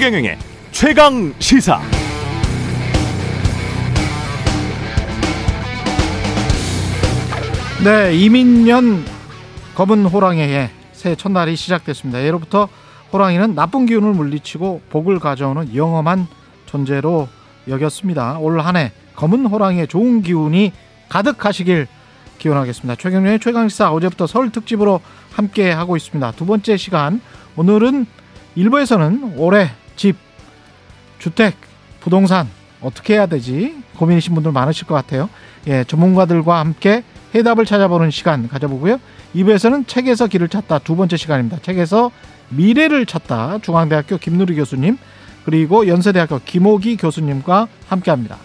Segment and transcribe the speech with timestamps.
[0.00, 0.38] 최경영의
[0.72, 1.78] 최강 시사.
[7.84, 9.04] 네, 이민년
[9.74, 12.22] 검은 호랑이의 새 첫날이 시작됐습니다.
[12.24, 12.66] 예로부터
[13.12, 16.26] 호랑이는 나쁜 기운을 물리치고 복을 가져오는 영험한
[16.64, 17.28] 존재로
[17.68, 18.38] 여겼습니다.
[18.38, 20.72] 올 한 해 검은 호랑이의 좋은 기운이
[21.10, 21.86] 가득하시길
[22.38, 22.96] 기원하겠습니다.
[22.96, 26.32] 최경련의 최강시사 어제부터 설 특집으로 함께 하고 있습니다.
[26.32, 27.20] 두 번째 시간
[27.56, 28.06] 오늘은
[28.54, 29.70] 일부에서는 올해
[30.00, 30.16] 집,
[31.18, 31.56] 주택,
[32.00, 32.48] 부동산
[32.80, 35.28] 어떻게 해야 되지 고민이신 분들 많으실 것 같아요.
[35.66, 37.04] 예, 전문가들과 함께
[37.34, 38.98] 해답을 찾아보는 시간 가져보고요.
[39.34, 41.58] 2부에서는 책에서 길을 찾다 두 번째 시간입니다.
[41.60, 42.12] 책에서
[42.48, 44.96] 미래를 찾다 중앙대학교 김누리 교수님
[45.44, 48.38] 그리고 연세대학교 김호기 교수님과 함께합니다.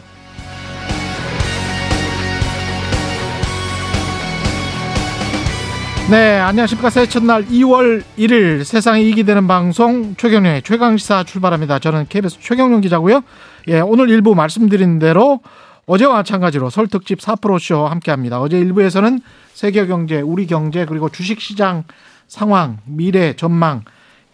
[6.07, 6.91] 네, 안녕하십니까.
[6.91, 11.79] 새해 첫날 2월 1일 세상에 이익이 되는 방송 최경련의 최강시사 출발합니다.
[11.79, 13.23] 저는 KBS 최경련 기자고요.
[13.69, 15.39] 예, 오늘 일부 말씀드린 대로
[15.87, 18.39] 어제와 마찬가지로 설 특집 4프로쇼 함께 합니다.
[18.39, 19.19] 어제 일부에서는
[19.55, 21.85] 세계 경제, 우리 경제 그리고 주식시장
[22.27, 23.83] 상황, 미래 전망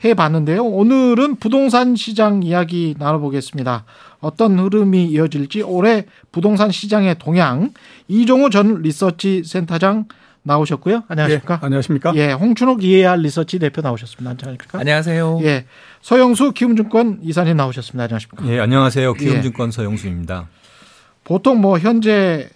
[0.04, 0.64] 해 봤는데요.
[0.66, 3.86] 오늘은 부동산 시장 이야기 나눠보겠습니다.
[4.20, 7.72] 어떤 흐름이 이어질지 올해 부동산 시장의 동향
[8.10, 10.06] 이종호 전 리서치 센터장
[10.44, 11.04] 나오셨고요.
[11.08, 11.60] 안녕하십니까?
[11.62, 12.14] 예, 안녕하십니까?
[12.16, 14.32] 예, 홍춘옥 EAR 리서치 대표 나오셨습니다.
[14.32, 14.80] 안녕하십니까?
[14.80, 15.40] 안녕하세요.
[15.44, 15.66] 예,
[16.02, 18.04] 서영수 키움증권 이사님 나오셨습니다.
[18.04, 18.48] 안녕하십니까?
[18.48, 19.14] 예, 안녕하세요.
[19.14, 19.72] 키움증권 예.
[19.72, 20.48] 서영수입니다.
[21.24, 22.50] 보통 뭐 현재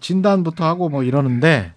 [0.00, 1.72] 진단부터 하고 뭐 이러는데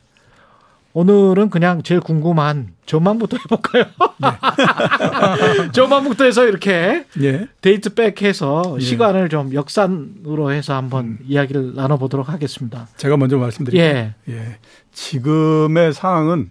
[0.95, 3.83] 오늘은 그냥 제일 궁금한 저만부터 해볼까요?
[4.17, 5.71] 네.
[5.75, 7.49] 저만부터 해서 이렇게 예.
[7.59, 8.79] 데이트 백해서 예.
[8.79, 11.19] 시간을 좀 역산으로 해서 한번 음.
[11.27, 12.87] 이야기를 나눠보도록 하겠습니다.
[12.95, 13.85] 제가 먼저 말씀드릴게요.
[13.85, 14.13] 예.
[14.29, 14.57] 예.
[14.93, 16.49] 지금의 상황은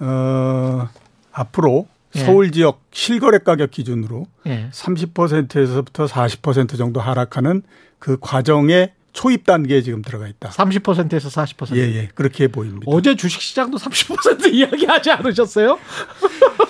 [0.00, 0.86] 어,
[1.32, 2.20] 앞으로 예.
[2.20, 4.68] 서울 지역 실거래 가격 기준으로 예.
[4.72, 7.62] 30%에서부터 40% 정도 하락하는
[7.98, 10.50] 그 과정에 초입 단계에 지금 들어가 있다.
[10.50, 11.76] 30%에서 40%.
[11.76, 12.08] 예, 예.
[12.14, 12.82] 그렇게 보입니다.
[12.86, 15.78] 어제 주식 시장도 30% 이야기하지 않으셨어요?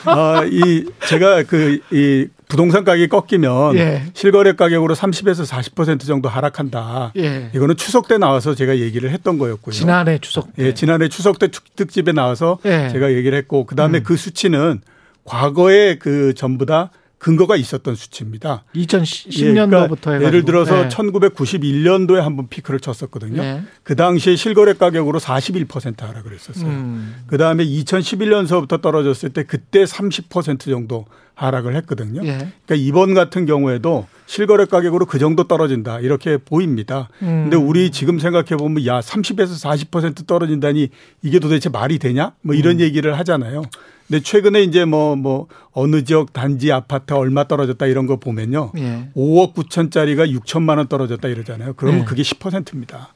[0.05, 4.05] 아, 이 제가 그 이 부동산 가격이 꺾이면 예.
[4.15, 7.13] 실거래 가격으로 30에서 40% 정도 하락한다.
[7.17, 7.51] 예.
[7.55, 9.73] 이거는 추석 때 나와서 제가 얘기를 했던 거였고요.
[9.73, 10.67] 지난해 추석 때.
[10.67, 12.91] 예, 지난해 추석 때 특집에 나와서 예.
[12.93, 14.03] 제가 얘기를 했고 그다음에 음.
[14.05, 14.83] 그 수치는
[15.25, 16.91] 과거에 그 전부 다
[17.25, 18.65] 근거가 있었던 수치입니다.
[18.75, 20.89] 2010년도부터 예, 그러니까 예를 들어서 네.
[20.91, 23.41] 1991년도에 한번 피크를 쳤었거든요.
[23.41, 23.63] 네.
[23.83, 26.69] 그 당시에 실거래 가격으로 41% 하락을 했었어요.
[26.69, 27.15] 음.
[27.27, 32.21] 그 다음에 2011년서부터 떨어졌을 때 그때 30% 정도 하락을 했거든요.
[32.25, 32.37] 예.
[32.67, 37.09] 그러니까 이번 같은 경우에도 실거래 가격으로 그 정도 떨어진다 이렇게 보입니다.
[37.23, 37.49] 음.
[37.49, 40.91] 근데 우리 지금 생각해 보면 야 30에서 40% 떨어진다니
[41.23, 42.33] 이게 도대체 말이 되냐?
[42.43, 42.81] 뭐 이런 음.
[42.81, 43.63] 얘기를 하잖아요.
[44.15, 48.71] 근데 최근에 이제 뭐뭐 뭐 어느 지역 단지 아파트 얼마 떨어졌다 이런 거 보면요.
[48.79, 49.09] 예.
[49.17, 51.73] 5억 9천짜리가 6천만 원 떨어졌다 이러잖아요.
[51.73, 52.05] 그러면 예.
[52.05, 53.13] 그게 10%입니다.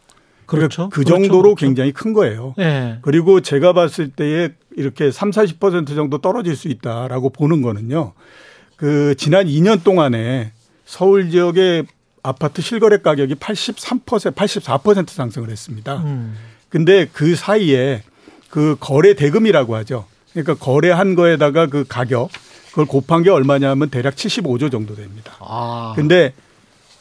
[0.47, 0.88] 그렇죠.
[0.88, 1.14] 그 그렇죠.
[1.14, 1.66] 정도로 그렇죠.
[1.66, 2.56] 굉장히 큰 거예요.
[2.59, 2.98] 예.
[3.03, 8.15] 그리고 제가 봤을 때에 이렇게 3, 40% 정도 떨어질 수 있다라고 보는 거는요.
[8.75, 10.50] 그 지난 2년 동안에
[10.84, 11.86] 서울 지역의
[12.25, 15.98] 아파트 실거래 가격이 83%, 84% 상승을 했습니다.
[15.98, 16.34] 음.
[16.69, 18.03] 근데 그 사이에
[18.50, 20.06] 그 거래 대금이라고 하죠.
[20.43, 22.31] 그러니까 거래한 거에다가 그 가격
[22.71, 25.32] 그걸 곱한 게 얼마냐면 대략 75조 정도 됩니다.
[25.41, 25.94] 아.
[25.97, 26.32] 근데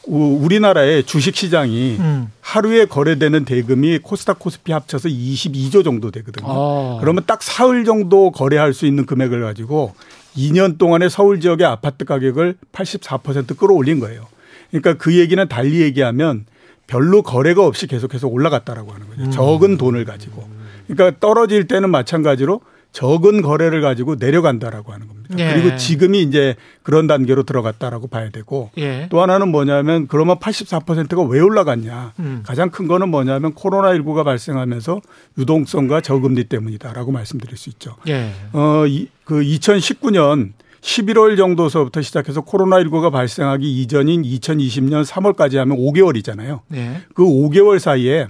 [0.06, 2.32] 우리나라의 주식 시장이 음.
[2.40, 6.46] 하루에 거래되는 대금이 코스닥 코스피 합쳐서 22조 정도 되거든요.
[6.48, 6.98] 아.
[7.00, 9.94] 그러면 딱 사흘 정도 거래할 수 있는 금액을 가지고
[10.36, 14.26] 2년 동안에 서울 지역의 아파트 가격을 84% 끌어올린 거예요.
[14.70, 16.46] 그러니까 그 얘기는 달리 얘기하면
[16.86, 19.22] 별로 거래가 없이 계속해서 올라갔다라고 하는 거죠.
[19.22, 19.30] 음.
[19.30, 20.48] 적은 돈을 가지고.
[20.88, 22.62] 그러니까 떨어질 때는 마찬가지로
[22.92, 25.34] 적은 거래를 가지고 내려간다라고 하는 겁니다.
[25.38, 25.52] 예.
[25.52, 29.08] 그리고 지금이 이제 그런 단계로 들어갔다라고 봐야 되고 예.
[29.10, 32.14] 또 하나는 뭐냐면 그러면 84%가 왜 올라갔냐.
[32.18, 32.42] 음.
[32.44, 35.00] 가장 큰 거는 뭐냐면 코로나19가 발생하면서
[35.38, 37.96] 유동성과 저금리 때문이다라고 말씀드릴 수 있죠.
[38.08, 38.32] 예.
[38.52, 46.60] 어, 이, 그 2019년 11월 정도서부터 시작해서 코로나19가 발생하기 이전인 2020년 3월까지 하면 5개월이잖아요.
[46.74, 47.02] 예.
[47.14, 48.28] 그 5개월 사이에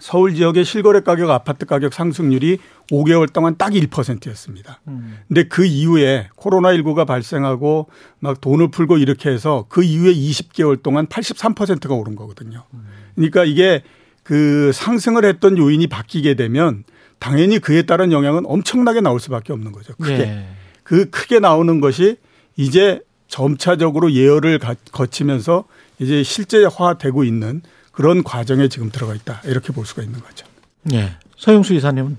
[0.00, 2.58] 서울 지역의 실거래 가격 아파트 가격 상승률이
[2.90, 4.80] 5개월 동안 딱 1%였습니다.
[4.88, 5.18] 음.
[5.28, 7.88] 근데 그 이후에 코로나19가 발생하고
[8.20, 12.64] 막 돈을 풀고 이렇게 해서 그 이후에 20개월 동안 83%가 오른 거거든요.
[13.14, 13.82] 그러니까 이게
[14.22, 16.84] 그 상승을 했던 요인이 바뀌게 되면
[17.18, 19.94] 당연히 그에 따른 영향은 엄청나게 나올 수밖에 없는 거죠.
[19.96, 20.18] 크게.
[20.20, 20.48] 예.
[20.82, 22.16] 그 크게 나오는 것이
[22.56, 24.58] 이제 점차적으로 예열을
[24.92, 25.64] 거치면서
[25.98, 27.62] 이제 실제화되고 있는
[27.98, 29.42] 그런 과정에 지금 들어가 있다.
[29.44, 30.46] 이렇게 볼 수가 있는 거죠.
[30.84, 31.16] 네.
[31.36, 32.16] 서영수 이사님은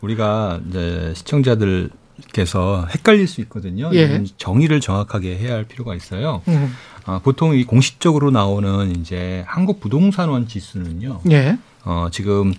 [0.00, 3.92] 우리가 이제 시청자들 청취자분께서 헷갈릴 수 있거든요.
[3.94, 4.24] 예.
[4.38, 6.42] 정의를 정확하게 해야 할 필요가 있어요.
[6.48, 6.74] 음.
[7.04, 11.20] 아, 보통 이 공식적으로 나오는 이제 한국 부동산원 지수는요.
[11.30, 11.58] 예.
[11.84, 12.52] 어, 지금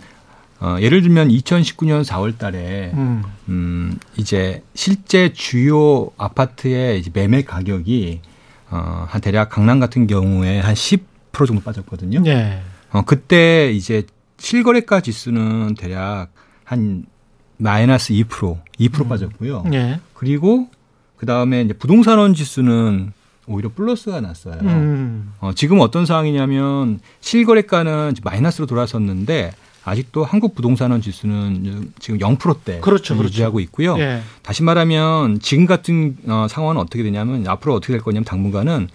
[0.62, 3.22] 어, 예를 들면 2019년 4월 달에 음.
[3.50, 8.22] 음, 이제 실제 주요 아파트의 이제 매매 가격이
[8.70, 11.15] 어, 한 대략 강남 같은 경우에 한10%
[11.46, 12.24] 정도 빠졌거든요.
[12.28, 12.62] 예.
[12.92, 14.04] 어, 그때 이제
[14.38, 16.30] 실거래가 지수는 대략
[16.64, 17.06] 한
[17.58, 19.10] 마이너스 2%, 2% 음.
[19.10, 19.66] 빠졌고요.
[19.74, 20.00] 예.
[20.14, 20.70] 그리고
[21.18, 23.14] 그 다음에 이제 부동산원 지수는
[23.48, 24.58] 오히려 플러스가 났어요.
[24.62, 25.34] 음.
[25.40, 29.52] 어, 지금 어떤 상황이냐면 실거래가는 마이너스로 돌아섰는데
[29.84, 33.34] 아직도 한국 부동산원 지수는 지금 0%대 그렇죠, 그렇죠.
[33.34, 33.98] 유지하고 있고요.
[34.00, 34.22] 예.
[34.42, 38.90] 다시 말하면 지금 같은 어, 상황은 어떻게 되냐면 앞으로 어떻게 될 거냐면 당분간은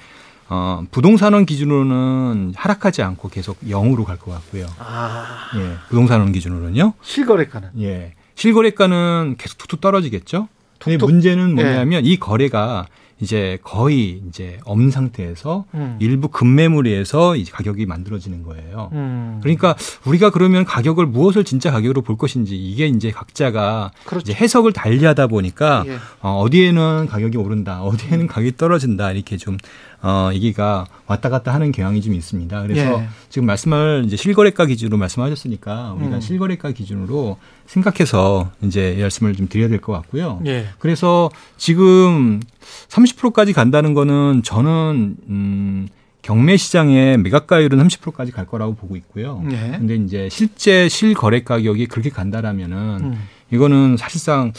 [0.52, 4.66] 어, 부동산원 기준으로는 하락하지 않고 계속 0으로 갈 것 같고요.
[4.80, 5.48] 아.
[5.56, 6.92] 예, 부동산원 기준으로는요.
[7.02, 7.70] 실거래가는.
[7.80, 8.12] 예.
[8.34, 10.48] 실거래가는 계속 툭툭 떨어지겠죠.
[10.80, 11.06] 근데.
[11.06, 11.54] 문제는 예.
[11.62, 12.86] 뭐냐면 이 거래가
[13.20, 15.96] 이제 거의 이제 없는 상태에서 음.
[16.00, 18.90] 일부 급매물에서 이제 가격이 만들어지는 거예요.
[18.92, 19.38] 음.
[19.42, 24.30] 그러니까 우리가 그러면 가격을 무엇을 진짜 가격으로 볼 것인지 이게 이제 각자가 그렇죠.
[24.30, 25.96] 이제 해석을 달리하다 보니까 예.
[26.20, 29.58] 어, 어디에는 가격이 오른다, 어디에는 가격이 떨어진다 이렇게 좀
[30.02, 32.62] 어, 얘기가 왔다 갔다 하는 경향이 좀 있습니다.
[32.62, 33.08] 그래서 예.
[33.28, 36.20] 지금 말씀을 이제 실거래가 기준으로 말씀하셨으니까 우리가 음.
[36.20, 37.36] 실거래가 기준으로
[37.74, 40.40] 생각해서 이제 이 말씀을 좀 드려야 될 것 같고요.
[40.46, 40.66] 예.
[40.80, 42.40] 그래서 지금
[42.88, 45.88] 30%까지 간다는 거는 저는 음
[46.22, 49.42] 경매 시장의 매각가율은 30%까지 갈 거라고 보고 있고요.
[49.52, 49.76] 예.
[49.78, 53.28] 근데 이제 실제 실거래 가격이 그렇게 간다라면은 음.
[53.52, 54.52] 이거는 사실상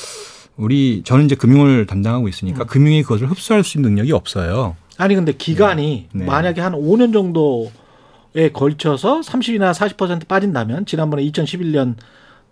[0.55, 2.67] 우리 저는 이제 금융을 담당하고 있으니까 음.
[2.67, 4.75] 금융이 그것을 흡수할 수 있는 능력이 없어요.
[4.97, 6.25] 아니 근데 기간이 네.
[6.25, 11.95] 만약에 한 5년 정도에 걸쳐서 30이나 40% 빠진다면 지난번에 2011년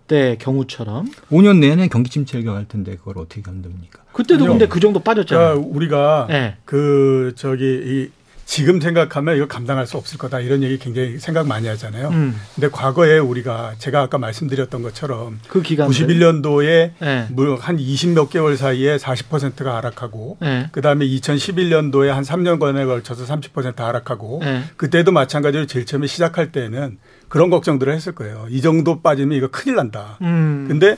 [0.10, 4.00] 때 경우처럼 5년 내내 경기 침체가 갈 텐데 그걸 어떻게 감독합니까?
[4.12, 4.50] 그때도 아니요.
[4.52, 5.62] 근데 그 정도 빠졌잖아요.
[5.62, 6.56] 그러니까 우리가 예.
[6.66, 8.10] 그 저기 이
[8.50, 12.10] 지금 생각하면 이거 감당할 수 없을 거다 이런 얘기 굉장히 생각 많이 하잖아요.
[12.10, 12.36] 음.
[12.56, 17.28] 근데 과거에 우리가 제가 아까 말씀드렸던 것처럼 그 기간 91년도에 예.
[17.30, 20.70] 한20 몇 개월 사이에 40%가 하락하고 예.
[20.72, 24.64] 그다음에 2011년도에 한 3년간에 걸쳐서 30% 하락하고 예.
[24.78, 26.98] 그때도 마찬가지로 제일 처음에 시작할 때는
[27.30, 28.48] 그런 걱정들을 했을 거예요.
[28.50, 30.18] 이 정도 빠지면 이거 큰일 난다.
[30.22, 30.66] 음.
[30.68, 30.98] 근데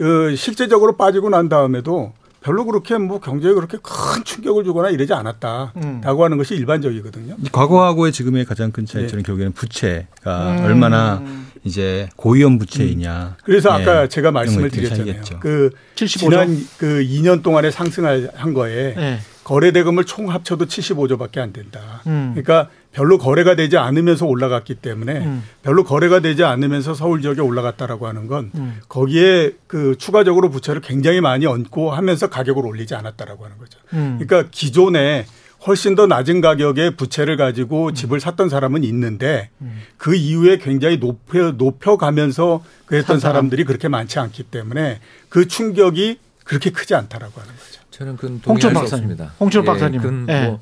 [0.00, 2.12] 어, 실제적으로 빠지고 난 다음에도
[2.42, 6.02] 별로 그렇게 뭐 경제에 그렇게 큰 충격을 주거나 이러지 않았다라고 음.
[6.02, 7.36] 하는 것이 일반적이거든요.
[7.52, 9.26] 과거하고의 지금의 가장 큰 차이점은 네.
[9.26, 10.64] 결국에는 부채가 음.
[10.64, 11.22] 얼마나
[11.62, 13.36] 이제 고위험 부채이냐.
[13.44, 15.04] 그래서 예, 아까 제가 말씀을 드렸잖아요.
[15.04, 15.38] 차이겠죠.
[15.38, 16.18] 그 75조.
[16.18, 19.18] 지난 그 2년 동안에 상승을 한 거에 예.
[19.44, 22.02] 거래 대금을 총 합쳐도 75조밖에 안 된다.
[22.06, 22.32] 음.
[22.34, 25.42] 그러니까 별로 거래가 되지 않으면서 올라갔기 때문에 음.
[25.62, 28.80] 별로 거래가 되지 않으면서 서울 지역에 올라갔다라고 하는 건 음.
[28.88, 33.78] 거기에 그 추가적으로 부채를 굉장히 많이 얹고 하면서 가격을 올리지 않았다라고 하는 거죠.
[33.94, 34.18] 음.
[34.20, 35.26] 그러니까 기존에
[35.66, 39.80] 훨씬 더 낮은 가격에 부채를 가지고 집을 샀던 사람은 있는데 음.
[39.96, 43.34] 그 이후에 굉장히 높여 높여가면서 그랬던 사람.
[43.34, 47.80] 사람들이 그렇게 많지 않기 때문에 그 충격이 그렇게 크지 않다라고 하는 거죠.
[47.90, 49.16] 저는 그건 홍철 동의할 수 박사님.
[49.62, 50.00] 예, 박사님.
[50.00, 50.58] 그건 예.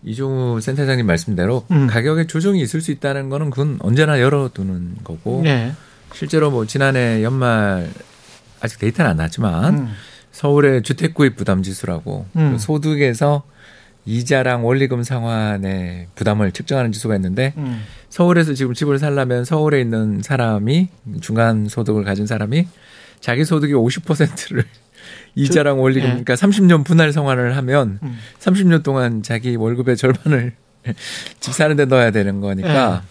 [0.00, 1.86] 뭐 이종우 센터장님 말씀대로 음.
[1.86, 5.72] 가격의 조정이 있을 수 있다는 거는 그건 언제나 열어두는 거고 예.
[6.14, 7.90] 실제로 뭐 지난해 연말
[8.60, 9.88] 아직 데이터는 안 나왔지만 음.
[10.32, 12.52] 서울의 주택 구입 부담 지수라고 음.
[12.52, 13.42] 그 소득에서
[14.06, 17.82] 이자랑 원리금 상환의 부담을 측정하는 지수가 있는데 음.
[18.08, 20.88] 서울에서 지금 집을 살려면 서울에 있는 사람이
[21.20, 22.66] 중간 소득을 가진 사람이
[23.20, 24.64] 자기 소득의 50%를
[25.34, 26.08] 이자랑 원리금 예.
[26.10, 28.18] 그러니까 30년 분할 상환을 하면 음.
[28.38, 30.54] 30년 동안 자기 월급의 절반을
[31.40, 33.02] 집 사는 데 넣어야 되는 거니까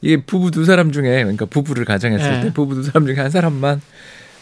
[0.00, 2.40] 이게 부부 두 사람 중에 그러니까 부부를 가정했을 예.
[2.42, 3.80] 때 부부 두 사람 중에 한 사람만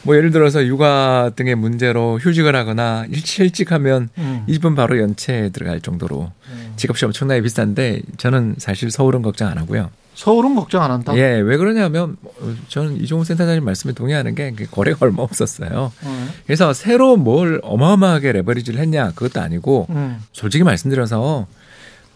[0.04, 4.44] 뭐 예를 들어서 육아 등의 문제로 휴직을 하거나 일찍 일찍 하면 음.
[4.48, 6.32] 이 집은 바로 연체에 들어갈 정도로
[6.76, 9.90] 집값이 엄청나게 비싼데 저는 사실 서울은 걱정 안 하고요.
[10.14, 11.16] 서울은 걱정 안 한다.
[11.16, 15.92] 예, 왜 그러냐면 어, 저는 이종호 센터장님 말씀에 동의하는 게그 거래가 얼마 없었어요.
[16.04, 16.28] 어.
[16.46, 20.22] 그래서 새로 뭘 어마어마하게 레버리지를 했냐 그것도 아니고 음.
[20.32, 21.46] 솔직히 말씀드려서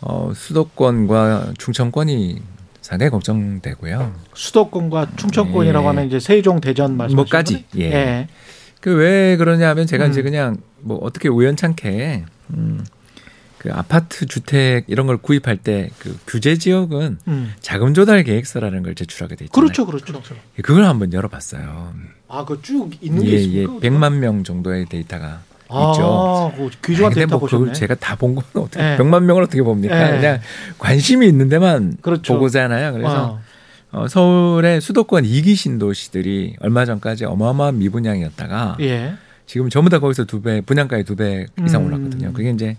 [0.02, 2.42] 어, 수도권과 충청권이
[2.82, 4.12] 상당히 걱정되고요.
[4.34, 5.88] 수도권과 충청권이라고 예.
[5.88, 7.64] 하면 이제 세종 대전 말씀하시는 뭐까지?
[7.78, 7.82] 예.
[7.92, 8.28] 예.
[8.80, 10.10] 그 왜 그러냐면 제가 음.
[10.10, 12.84] 이제 그냥 뭐 어떻게 우연찮게 음,
[13.58, 17.54] 그 아파트 주택 이런 걸 구입할 때 그 규제 지역은 음.
[17.60, 19.66] 자금 조달 계획서라는 걸 제출하게 돼 있잖아요.
[19.66, 20.20] 그렇죠, 그렇죠.
[20.62, 21.94] 그걸 한번 열어봤어요.
[22.28, 23.72] 아, 그 쭉 있는 게 예, 예, 있습니까?
[23.88, 26.52] 100만 명 정도의 데이터가 아, 있죠.
[26.56, 27.72] 그 귀중한 근데 데이터 뭐 그걸 보셨네.
[27.72, 28.96] 제가 다 본 건 어떻게 예.
[28.98, 30.12] 100만 명을 어떻게 봅니까?
[30.14, 30.16] 예.
[30.20, 30.40] 그냥
[30.78, 32.34] 관심이 있는 데만 그렇죠.
[32.34, 32.92] 보고잖아요.
[32.92, 33.40] 그래서 어.
[33.92, 39.14] 어, 서울의 수도권 이기 신도시들이 얼마 전까지 어마어마한 미분양이었다가 예.
[39.46, 41.86] 지금 전부 다 거기서 두 배, 분양가의 두 배 이상 음.
[41.86, 42.32] 올랐거든요.
[42.32, 42.76] 그게 이제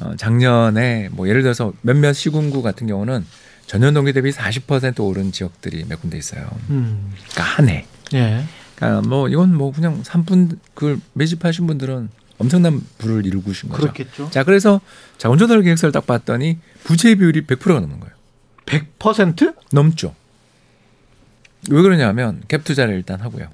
[0.00, 3.24] 어, 작년에 뭐 예를 들어서 몇몇 시군구 같은 경우는
[3.66, 6.48] 전년 동기 대비 40% 오른 지역들이 몇 군데 있어요.
[6.70, 7.12] 음.
[7.30, 7.86] 그러니까 한 해.
[8.14, 8.44] 예.
[8.74, 13.82] 그러니까 뭐 이건 뭐 그냥 산분 그걸 매집하신 분들은 엄청난 부를 이루신 거죠.
[13.82, 14.30] 그렇겠죠.
[14.30, 14.80] 자, 그래서
[15.18, 18.14] 자원조달 계획서를 딱 봤더니 부채 비율이 100%가 넘는 거예요.
[18.64, 19.54] 100%?
[19.72, 20.14] 넘죠.
[21.68, 23.48] 왜 그러냐면 갭 투자를 일단 하고요.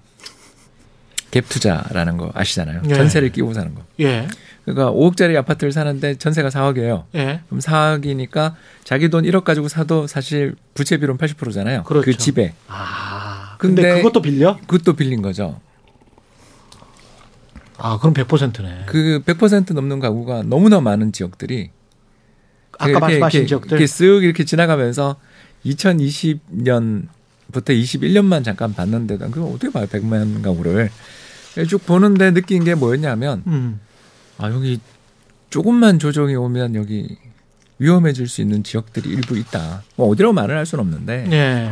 [1.40, 2.82] 갭 투자라는 거 아시잖아요.
[2.88, 2.94] 예.
[2.94, 3.82] 전세를 끼고 사는 거.
[4.00, 4.26] 예.
[4.64, 7.04] 그러니까 5억짜리 아파트를 사는데 전세가 4억이에요.
[7.14, 7.40] 예.
[7.46, 11.84] 그럼 4억이니까 자기 돈 1억 가지고 사도 사실 부채 비율은 80%잖아요.
[11.84, 12.04] 그렇죠.
[12.04, 12.54] 그 집에.
[12.66, 13.56] 아.
[13.58, 14.58] 근데, 근데 그것도 빌려?
[14.66, 15.60] 그것도 빌린 거죠.
[17.78, 18.84] 아, 그럼 100%네.
[18.86, 21.70] 그 100% 넘는 가구가 너무나 많은 지역들이
[22.78, 23.70] 아까 말씀하신 이렇게, 지역들.
[23.78, 25.16] 이렇게 쓱 이렇게 지나가면서
[25.64, 27.08] 2020년부터
[27.52, 30.90] 21년만 잠깐 봤는데도 그럼 어떻게 봐요 100만 가구를
[31.64, 33.80] 쭉 보는데 느낀 게 뭐였냐면 음.
[34.38, 34.80] 아 여기
[35.50, 37.16] 조금만 조정이 오면 여기
[37.78, 39.82] 위험해질 수 있는 지역들이 일부 있다.
[39.96, 41.70] 뭐 어디라고 말을 할 수는 없는데 예.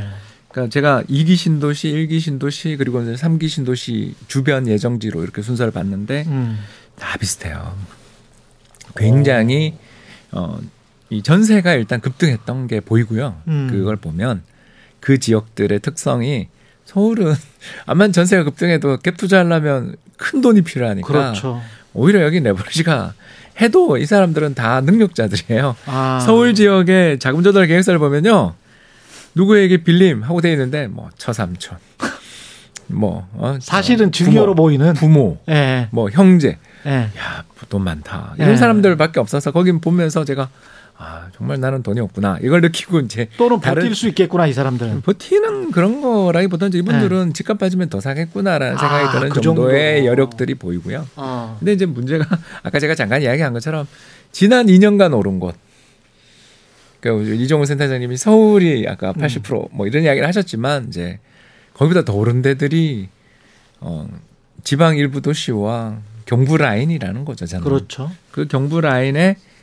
[0.48, 6.24] 그러니까 제가 2기 신도시, 1기 신도시 그리고 이제 3기 신도시 주변 예정지로 이렇게 순서를 봤는데
[6.28, 6.58] 음.
[6.96, 7.76] 다 비슷해요.
[8.96, 9.76] 굉장히
[10.30, 10.58] 어,
[11.10, 13.42] 이 전세가 일단 급등했던 게 보이고요.
[13.48, 13.68] 음.
[13.70, 14.42] 그걸 보면
[15.00, 16.48] 그 지역들의 특성이
[16.84, 17.34] 서울은
[17.86, 21.60] 암만 전세가 급등해도 갭 투자하려면 큰 돈이 필요하니까 그렇죠.
[21.92, 23.14] 오히려 여기 레버리지가
[23.60, 25.76] 해도 이 사람들은 다 능력자들이에요.
[25.86, 26.20] 아.
[26.24, 28.54] 서울 지역의 자금 조달 계획서를 보면요.
[29.34, 31.78] 누구에게 빌림 하고 돼 있는데 뭐 처삼촌
[32.88, 35.88] 뭐 어, 사실은 어, 증여로 보이는 부모 예.
[35.90, 36.90] 뭐 형제 예.
[37.18, 38.34] 야, 돈 많다.
[38.36, 38.56] 이런 네.
[38.56, 40.48] 사람들밖에 없어서 거기 보면서 제가
[40.96, 42.38] 아, 정말 나는 돈이 없구나.
[42.42, 45.00] 이걸 느끼고 이제 또는 다른- 버틸 수 있겠구나 이 사람들은.
[45.02, 49.08] 버티는 그런 거라기보다는 이분들은 집값 빠지면 더 사겠구나라는 생각이 네.
[49.08, 50.06] 아, 드는 그 정도의 정도로.
[50.12, 51.06] 여력들이 보이고요.
[51.16, 51.56] 어.
[51.58, 52.24] 근데 이제 문제가
[52.62, 53.88] 아까 제가 잠깐 이야기한 것처럼
[54.30, 55.56] 지난 2년간 오른 곳.
[57.00, 59.14] 그러니까 이종훈 센터장님이 서울이 아까 음.
[59.20, 61.18] 80%뭐 이런 이야기를 하셨지만 이제
[61.74, 63.08] 거기보다 더 오른 데들이
[63.80, 64.08] 어
[64.62, 67.46] 지방 일부 도시와 경부 라인이라는 거죠.
[67.46, 67.64] 저는.
[67.64, 68.10] 그렇죠.
[68.30, 69.53] 그 경부 라인의 어,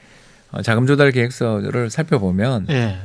[0.64, 2.98] 자금 조달 계획서를 살펴보면 예.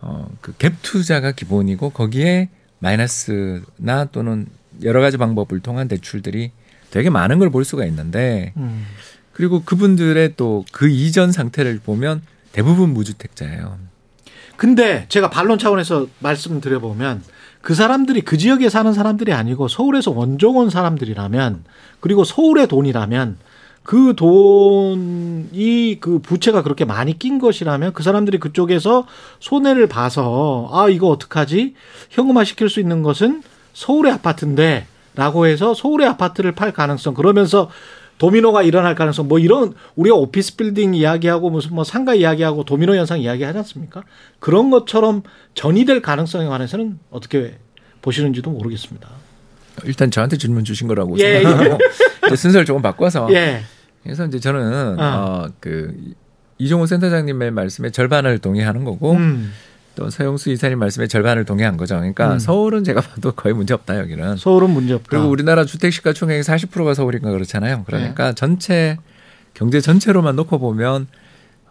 [0.00, 4.46] 어, 그 갭 투자가 기본이고 거기에 마이너스나 또는
[4.82, 6.52] 여러 가지 방법을 통한 대출들이
[6.90, 8.86] 되게 많은 걸 볼 수가 있는데 음.
[9.32, 13.78] 그리고 그분들의 또 그 이전 상태를 보면 대부분 무주택자예요.
[14.56, 17.22] 근데 제가 반론 차원에서 말씀드려 보면
[17.62, 21.64] 그 사람들이 그 지역에 사는 사람들이 아니고 서울에서 원종 온 사람들이라면
[22.00, 23.38] 그리고 서울의 돈이라면
[23.82, 29.06] 그 돈이 그 부채가 그렇게 많이 낀 것이라면 그 사람들이 그쪽에서
[29.40, 31.74] 손해를 봐서 아 이거 어떡하지
[32.10, 37.70] 현금화 시킬 수 있는 것은 서울의 아파트인데 라고 해서 서울의 아파트를 팔 가능성 그러면서
[38.18, 43.20] 도미노가 일어날 가능성 뭐 이런 우리가 오피스 빌딩 이야기하고 무슨 뭐 상가 이야기하고 도미노 현상
[43.20, 44.04] 이야기하지 않습니까?
[44.38, 45.22] 그런 것처럼
[45.54, 47.58] 전이될 가능성에 관해서는 어떻게
[48.00, 49.08] 보시는지도 모르겠습니다.
[49.84, 51.78] 일단 저한테 질문 주신 거라고 예, 생각하고
[52.26, 53.62] 이제 순서를 조금 바꿔서 예.
[54.02, 55.02] 그래서 이제 저는 어.
[55.02, 55.94] 어, 그
[56.58, 59.52] 이종호 센터장님의 말씀에 절반을 동의하는 거고 음,
[59.94, 61.96] 또 서영수 이사님 말씀에 절반을 동의한 거죠.
[61.96, 62.38] 그러니까 음.
[62.38, 64.36] 서울은 제가 봐도 거의 문제 없다 여기는.
[64.36, 65.08] 서울은 문제 없다.
[65.08, 67.84] 그리고 우리나라 주택 시가 총액의 40%가 서울인가 그렇잖아요.
[67.86, 68.96] 그러니까 전체
[69.54, 71.08] 경제 전체로만 놓고 보면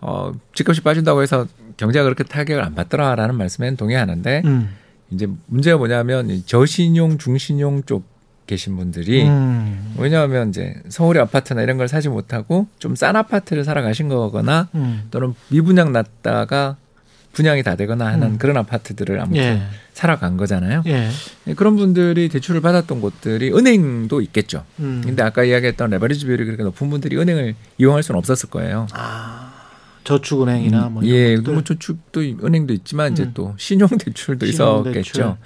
[0.01, 4.69] 어 집값이 빠진다고 해서 경제가 그렇게 타격을 안 받더라라는 말씀에는 동의하는데 음,
[5.11, 8.03] 이제 문제가 뭐냐면 이 저신용 중신용 쪽
[8.47, 13.81] 계신 분들이 음, 왜냐하면 이제 서울의 아파트나 이런 걸 사지 못하고 좀 싼 아파트를 사러
[13.81, 15.03] 가신 거거나 음.
[15.11, 16.75] 또는 미분양 났다가
[17.33, 18.37] 분양이 다 되거나 하는 음.
[18.37, 19.61] 그런 아파트들을 아무튼 예,
[19.93, 20.83] 사러 간 거잖아요.
[20.87, 21.07] 예.
[21.45, 24.65] 네, 그런 분들이 대출을 받았던 곳들이 은행도 있겠죠.
[24.79, 25.01] 음.
[25.05, 28.87] 근데 아까 이야기했던 레버리지 비율이 그렇게 높은 분들이 은행을 이용할 수는 없었을 거예요.
[28.91, 29.40] 아,
[30.17, 31.51] 저축은행이나 뭐 이런 예.
[31.51, 33.31] 뭐 저축도 은행도 있지만 이제 음.
[33.33, 34.99] 또 신용 대출도 신용대출.
[35.01, 35.37] 있었겠죠.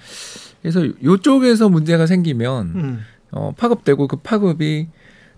[0.62, 3.00] 그래서 요쪽에서 문제가 생기면 음,
[3.32, 4.88] 어, 파급되고 그 파급이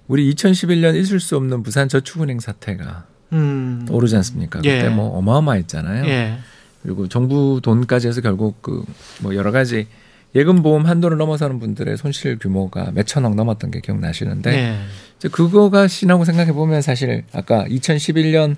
[0.07, 3.85] 우리 2011년 있을 수 없는 부산 저축은행 사태가 음.
[3.89, 4.61] 오르지 않습니까?
[4.63, 4.77] 예.
[4.77, 6.05] 그때 뭐 어마어마했잖아요.
[6.07, 6.37] 예.
[6.83, 8.83] 그리고 정부 돈까지 해서 결국 그
[9.19, 9.87] 뭐 여러 가지
[10.35, 14.77] 예금 보험 한도를 넘어서는 분들의 손실 규모가 몇 천억 넘었던 게 기억나시는데 예.
[15.17, 18.55] 이제 그거가 신하고 생각해 보면 사실 아까 2011년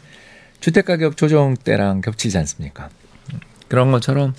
[0.60, 2.90] 주택 가격 조정 때랑 겹치지 않습니까?
[3.68, 4.34] 그런 것처럼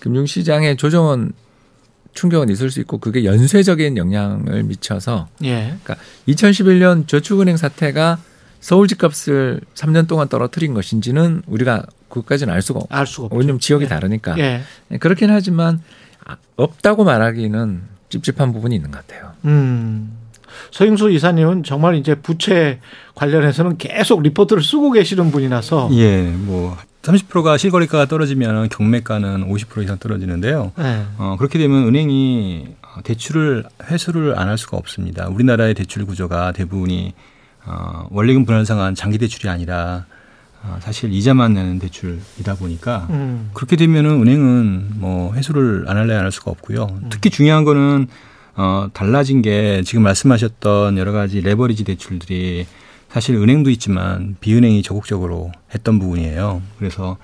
[0.00, 1.32] 금융시장의 조정은
[2.12, 5.76] 충격은 있을 수 있고 그게 연쇄적인 영향을 미쳐서 예.
[5.82, 5.96] 그러니까
[6.28, 8.18] 2011년 저축은행 사태가
[8.60, 13.36] 서울 집값을 3년 동안 떨어뜨린 것인지는 우리가 그것까지는 알 수가 없고 알 수가 없죠.
[13.36, 13.88] 왜냐면 지역이 예.
[13.88, 14.62] 다르니까 예.
[15.00, 15.82] 그렇긴 하지만
[16.24, 19.32] 아, 없다고 말하기는 찝찝한 부분이 있는 것 같아요.
[19.44, 20.16] 음.
[20.70, 22.80] 서영수 이사님은 정말 이제 부채
[23.14, 30.72] 관련해서는 계속 리포트를 쓰고 계시는 분이라서 예, 뭐 30%가 실거래가가 떨어지면 경매가는 50% 이상 떨어지는데요.
[30.78, 31.02] 네.
[31.18, 32.66] 어, 그렇게 되면 은행이
[33.04, 35.28] 대출을 회수를 안 할 수가 없습니다.
[35.28, 37.12] 우리나라의 대출 구조가 대부분이
[37.66, 40.06] 어, 원리금 분할상환 장기 대출이 아니라
[40.62, 43.50] 어, 사실 이자만 내는 대출이다 보니까 음.
[43.52, 46.86] 그렇게 되면은 은행은 뭐 회수를 안 할래 안 할 수가 없고요.
[47.02, 47.06] 음.
[47.10, 48.06] 특히 중요한 거는
[48.56, 52.66] 어, 달라진 게 지금 말씀하셨던 여러 가지 레버리지 대출들이
[53.08, 56.62] 사실 은행도 있지만 비은행이 적극적으로 했던 부분이에요.
[56.78, 57.16] 그래서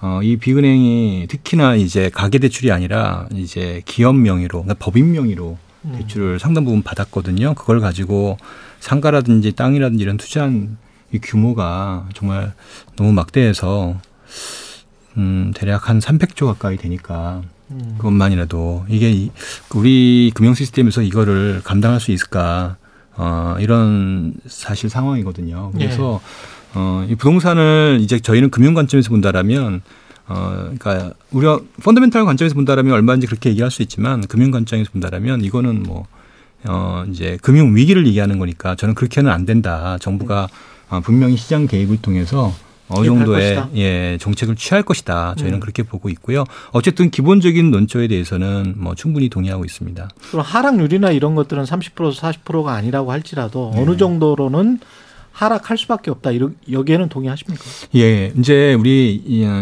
[0.00, 5.94] 어, 이 비은행이 특히나 이제 가계 대출이 아니라 이제 기업 명의로, 그러니까 법인 명의로 음.
[5.96, 7.54] 대출을 상당 부분 받았거든요.
[7.54, 8.36] 그걸 가지고
[8.80, 10.76] 상가라든지 땅이라든지 이런 투자한
[11.12, 12.52] 이 규모가 정말
[12.96, 13.98] 너무 막대해서
[15.16, 17.53] 음, 대략 한 300조 가까이 되니까 음.
[17.96, 19.30] 그것만이라도 이게
[19.74, 22.76] 우리 금융 시스템에서 이거를 감당할 수 있을까
[23.16, 25.72] 어, 이런 사실 상황이거든요.
[25.72, 26.78] 그래서 예.
[26.78, 29.82] 어, 이 부동산을 이제 저희는 금융 관점에서 본다라면
[30.26, 35.82] 어, 그러니까 우리가 펀더멘탈 관점에서 본다라면 얼마인지 그렇게 얘기할 수 있지만 금융 관점에서 본다라면 이거는
[35.82, 36.06] 뭐
[36.66, 39.98] 어, 이제 금융 위기를 얘기하는 거니까 저는 그렇게는 안 된다.
[40.00, 40.48] 정부가
[40.88, 42.52] 어, 분명히 시장 개입을 통해서
[42.88, 45.34] 어느 정도의 예, 정책을 취할 것이다.
[45.36, 45.60] 저희는 음.
[45.60, 46.44] 그렇게 보고 있고요.
[46.72, 50.08] 어쨌든 기본적인 논조에 대해서는 뭐 충분히 동의하고 있습니다.
[50.30, 53.82] 그럼 하락률이나 이런 것들은 30% 40%가 아니라고 할지라도 네.
[53.82, 54.80] 어느 정도로는
[55.32, 56.30] 하락할 수밖에 없다.
[56.70, 57.64] 여기에는 동의하십니까?
[57.96, 59.14] 예, 이제 우리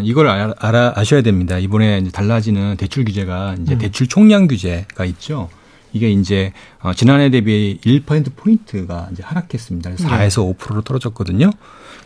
[0.05, 1.59] 이걸 알아 아셔야 됩니다.
[1.59, 3.79] 이번에 달라지는 대출 규제가 이제 음.
[3.79, 5.49] 대출 총량 규제가 있죠.
[5.93, 9.91] 이게 이제 어, 지난해 대비 1% 포인트가 이제 하락했습니다.
[9.91, 10.55] 4에서 네.
[10.55, 11.51] 5%로 떨어졌거든요.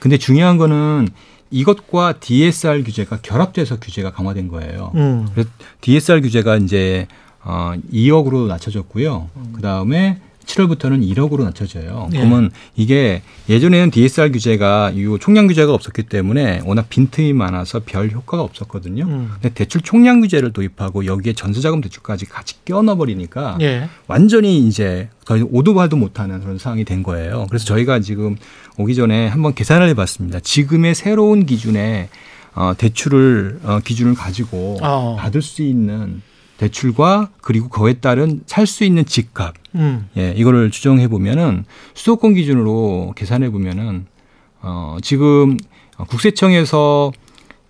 [0.01, 1.09] 근데 중요한 거는
[1.51, 4.93] 이것과 DSR 규제가 결합돼서 규제가 강화된 거예요.
[4.95, 5.29] 음.
[5.33, 5.49] 그래서
[5.81, 7.07] DSR 규제가 이제
[7.43, 9.31] 어 2억으로 낮춰졌고요.
[9.37, 9.53] 음.
[9.55, 12.09] 그 다음에 7월부터는 1억으로 낮춰져요.
[12.11, 12.19] 네.
[12.19, 18.43] 그러면 이게 예전에는 DSR 규제가 이 총량 규제가 없었기 때문에 워낙 빈틈이 많아서 별 효과가
[18.43, 19.05] 없었거든요.
[19.05, 19.31] 음.
[19.35, 23.89] 근데 대출 총량 규제를 도입하고 여기에 전세자금 대출까지 같이 끼워 넣어 버리니까 네.
[24.07, 27.47] 완전히 이제 거의 오도 발도 못하는 그런 상황이 된 거예요.
[27.49, 28.37] 그래서 저희가 지금
[28.79, 30.41] 오기 전에 한번 계산을 해봤습니다.
[30.41, 32.09] 지금의 새로운 기준에
[32.55, 35.17] 어, 대출을 어, 기준을 가지고 어.
[35.19, 36.23] 받을 수 있는
[36.59, 40.09] 대출과 그리고 그에 따른 살 수 있는 집값 음.
[40.17, 41.65] 예 이거를 추정해 보면은
[41.95, 44.07] 수도권 기준으로 계산해 보면은
[44.63, 45.57] 어 지금
[46.09, 47.13] 국세청에서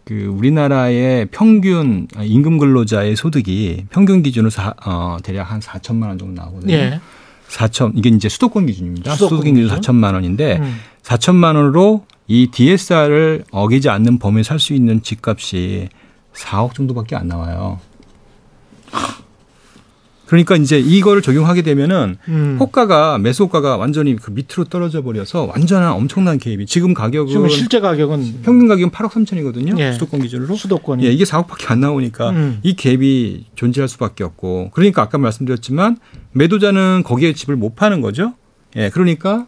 [0.04, 6.40] 그 우리나라의 평균 임금 근로자의 소득이 평균 기준으로 사, 어 대략 한 4천만 원 정도
[6.40, 6.72] 나오거든요.
[6.72, 7.00] 예.
[7.48, 9.14] 4천 이게 이제 수도권 기준입니다.
[9.14, 10.76] 수도권, 수도권 기준 4천만 원인데 음.
[11.02, 15.88] 4천만 원으로 이 DSR을 어기지 않는 범위에 살 수 있는 집값이
[16.34, 17.78] 4억 정도밖에 안 나와요.
[20.26, 22.56] 그러니까 이제 이거를 적용하게 되면은 음.
[22.58, 27.80] 호가가 매수 호가가 완전히 그 밑으로 떨어져 버려서 완전한 엄청난 개입이 지금 가격은 지금 실제
[27.80, 29.78] 가격은 평균 가격은 8억 3천이거든요.
[29.78, 29.92] 예.
[29.92, 30.56] 수도권 기준으로.
[30.56, 31.04] 수도권이.
[31.04, 32.58] 예, 이게 4억밖에 안 나오니까 음.
[32.62, 35.98] 이 갭이 존재할 수밖에 없고 그러니까 아까 말씀드렸지만
[36.32, 38.34] 매도자는 거기에 집을 못 파는 거죠.
[38.76, 39.46] 예, 그러니까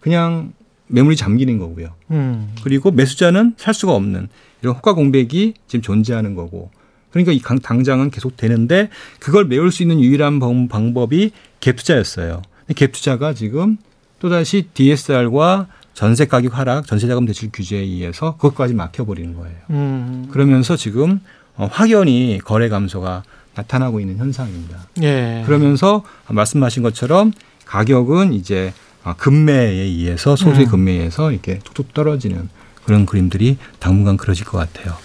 [0.00, 0.52] 그냥
[0.88, 1.94] 매물이 잠기는 거고요.
[2.10, 2.54] 음.
[2.62, 4.28] 그리고 매수자는 살 수가 없는
[4.60, 6.70] 이런 호가 공백이 지금 존재하는 거고
[7.14, 12.42] 그러니까 이 당장은 계속 되는데 그걸 메울 수 있는 유일한 방법이 갭 투자였어요.
[12.70, 13.78] 갭 투자가 지금
[14.18, 19.56] 또다시 DSR과 전세 가격 하락, 전세 자금 대출 규제에 의해서 그것까지 막혀버리는 거예요.
[19.70, 20.26] 음.
[20.32, 21.20] 그러면서 지금
[21.56, 23.22] 어, 확연히 거래 감소가
[23.54, 24.88] 나타나고 있는 현상입니다.
[25.02, 25.44] 예.
[25.46, 27.32] 그러면서 말씀하신 것처럼
[27.64, 28.74] 가격은 이제
[29.04, 30.70] 어, 금매에 의해서 소수의 음.
[30.70, 32.48] 금매에 의해서 이렇게 툭툭 떨어지는
[32.84, 34.96] 그런 그림들이 당분간 그려질 것 같아요.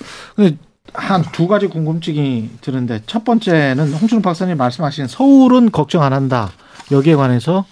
[0.93, 6.51] 한 두 가지 궁금증이 드는데 첫 번째는 홍준호 박사님 말씀하신 서울은 걱정 안 한다.
[6.91, 7.65] 여기에 관해서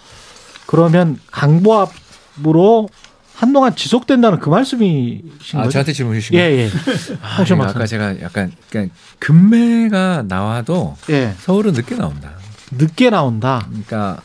[0.66, 2.88] 그러면 강보합으로
[3.34, 5.70] 한동안 지속된다는 그 말씀이신 아, 거죠?
[5.72, 6.50] 저한테 질문 주신 거예요?
[6.50, 6.70] 예, 예.
[7.22, 11.34] 아, 아까 제가 약간 그러니까 금매가 나와도 예.
[11.38, 12.32] 서울은 늦게 나온다.
[12.72, 13.64] 늦게 나온다.
[13.68, 14.20] 그러니까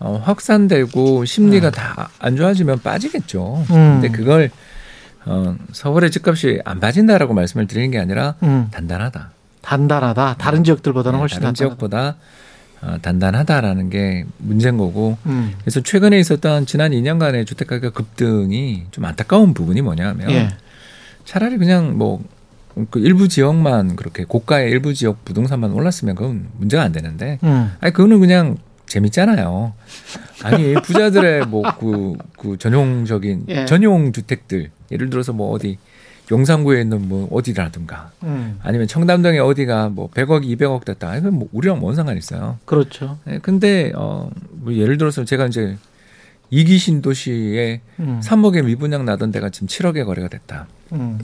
[0.00, 1.72] 어, 확산되고 심리가 음.
[1.72, 3.64] 다안 좋아지면 빠지겠죠.
[3.70, 4.00] 음.
[4.00, 4.50] 근데 그걸
[5.28, 8.68] 어, 서울의 집값이 안 빠진다라고 말씀을 드리는 게 아니라 음.
[8.70, 9.30] 단단하다.
[9.60, 10.36] 단단하다.
[10.38, 11.76] 다른 지역들보다는 네, 훨씬 다른 단단하다.
[11.76, 12.16] 지역보다
[12.80, 15.18] 어, 단단하다라는 게 문제인 거고.
[15.26, 15.54] 음.
[15.60, 20.48] 그래서 최근에 있었던 지난 2년간의 주택가격 급등이 좀 안타까운 부분이 뭐냐면 예.
[21.24, 22.22] 차라리 그냥 뭐.
[22.90, 27.72] 그 일부 지역만 그렇게 고가의 일부 지역 부동산만 올랐으면 그건 문제가 안 되는데, 음.
[27.80, 28.56] 아니 그거는 그냥
[28.88, 29.72] 재밌잖아요.
[30.42, 33.64] 아니 부자들의 뭐그 그 전용적인 예.
[33.66, 35.78] 전용 주택들 예를 들어서 뭐 어디
[36.30, 38.58] 용산구에 있는 뭐 어디라든가 음.
[38.62, 41.16] 아니면 청담동에 어디가 뭐 100억, 200억 됐다.
[41.16, 42.58] 이건 뭐 우리랑 뭔 상관 있어요.
[42.64, 43.18] 그렇죠.
[43.24, 45.76] 네, 근데 어, 뭐 예를 들어서 제가 이제
[46.50, 48.20] 이기 신도시에 음.
[48.22, 50.66] 3억에 미분양 나던 데가 지금 7억에 거래가 됐다.
[50.92, 51.18] 음.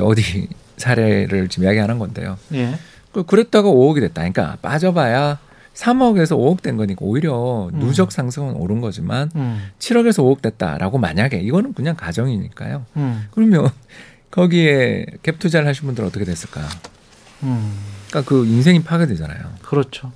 [0.00, 2.38] 어디 사례를 지금 이야기하는 건데요.
[2.54, 2.74] 예.
[3.12, 4.14] 그 그랬다가 5억이 됐다.
[4.22, 5.38] 그러니까 빠져봐야
[5.76, 7.78] 3억에서 5억 된 거니까 오히려 음.
[7.78, 9.62] 누적 상승은 오른 거지만 음.
[9.78, 12.84] 7억에서 5억 됐다라고 만약에 이거는 그냥 가정이니까요.
[12.96, 13.26] 음.
[13.30, 13.68] 그러면
[14.30, 16.62] 거기에 갭 투자를 하신 분들 은 어떻게 됐을까?
[17.42, 17.72] 음.
[18.08, 19.38] 그러니까 그 인생이 파괴되잖아요.
[19.62, 20.12] 그렇죠.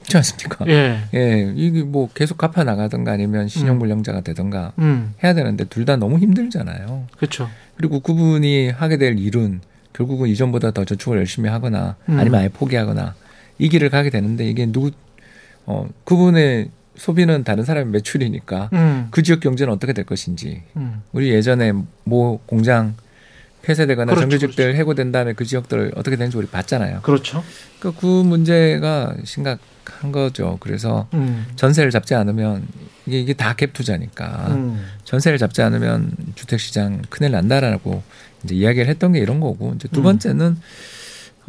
[0.00, 0.66] 그렇지 않습니까?
[0.68, 1.00] 예.
[1.14, 1.52] 예.
[1.56, 5.14] 이게 뭐 계속 갚아 나가든가 아니면 신용불량자가 되든가 음.
[5.22, 7.06] 해야 되는데 둘 다 너무 힘들잖아요.
[7.16, 7.48] 그렇죠.
[7.76, 9.60] 그리고 그분이 하게 될 일은
[9.94, 12.18] 결국은 이전보다 더 저축을 열심히 하거나 음.
[12.18, 13.14] 아니면 아예 포기하거나
[13.60, 14.90] 이 길을 가게 되는데 이게 누구
[15.66, 19.08] 어 그분의 소비는 다른 사람의 매출이니까 음.
[19.10, 21.02] 그 지역 경제는 어떻게 될 것인지 음.
[21.12, 21.72] 우리 예전에
[22.04, 22.94] 뭐 공장
[23.62, 24.78] 폐쇄되거나 그렇죠, 정규직들 그렇죠.
[24.78, 27.00] 해고된 다음에 그 지역들 어떻게 되는지 우리 봤잖아요.
[27.02, 27.44] 그렇죠.
[27.78, 30.56] 그러니까 그 문제가 심각한 거죠.
[30.60, 31.46] 그래서 음.
[31.56, 32.66] 전세를 잡지 않으면
[33.06, 34.82] 이게, 이게 다 갭 투자니까 음.
[35.04, 38.02] 전세를 잡지 않으면 주택 시장 큰일 난다라고
[38.44, 40.04] 이제 이야기를 했던 게 이런 거고 이제 두 음.
[40.04, 40.56] 번째는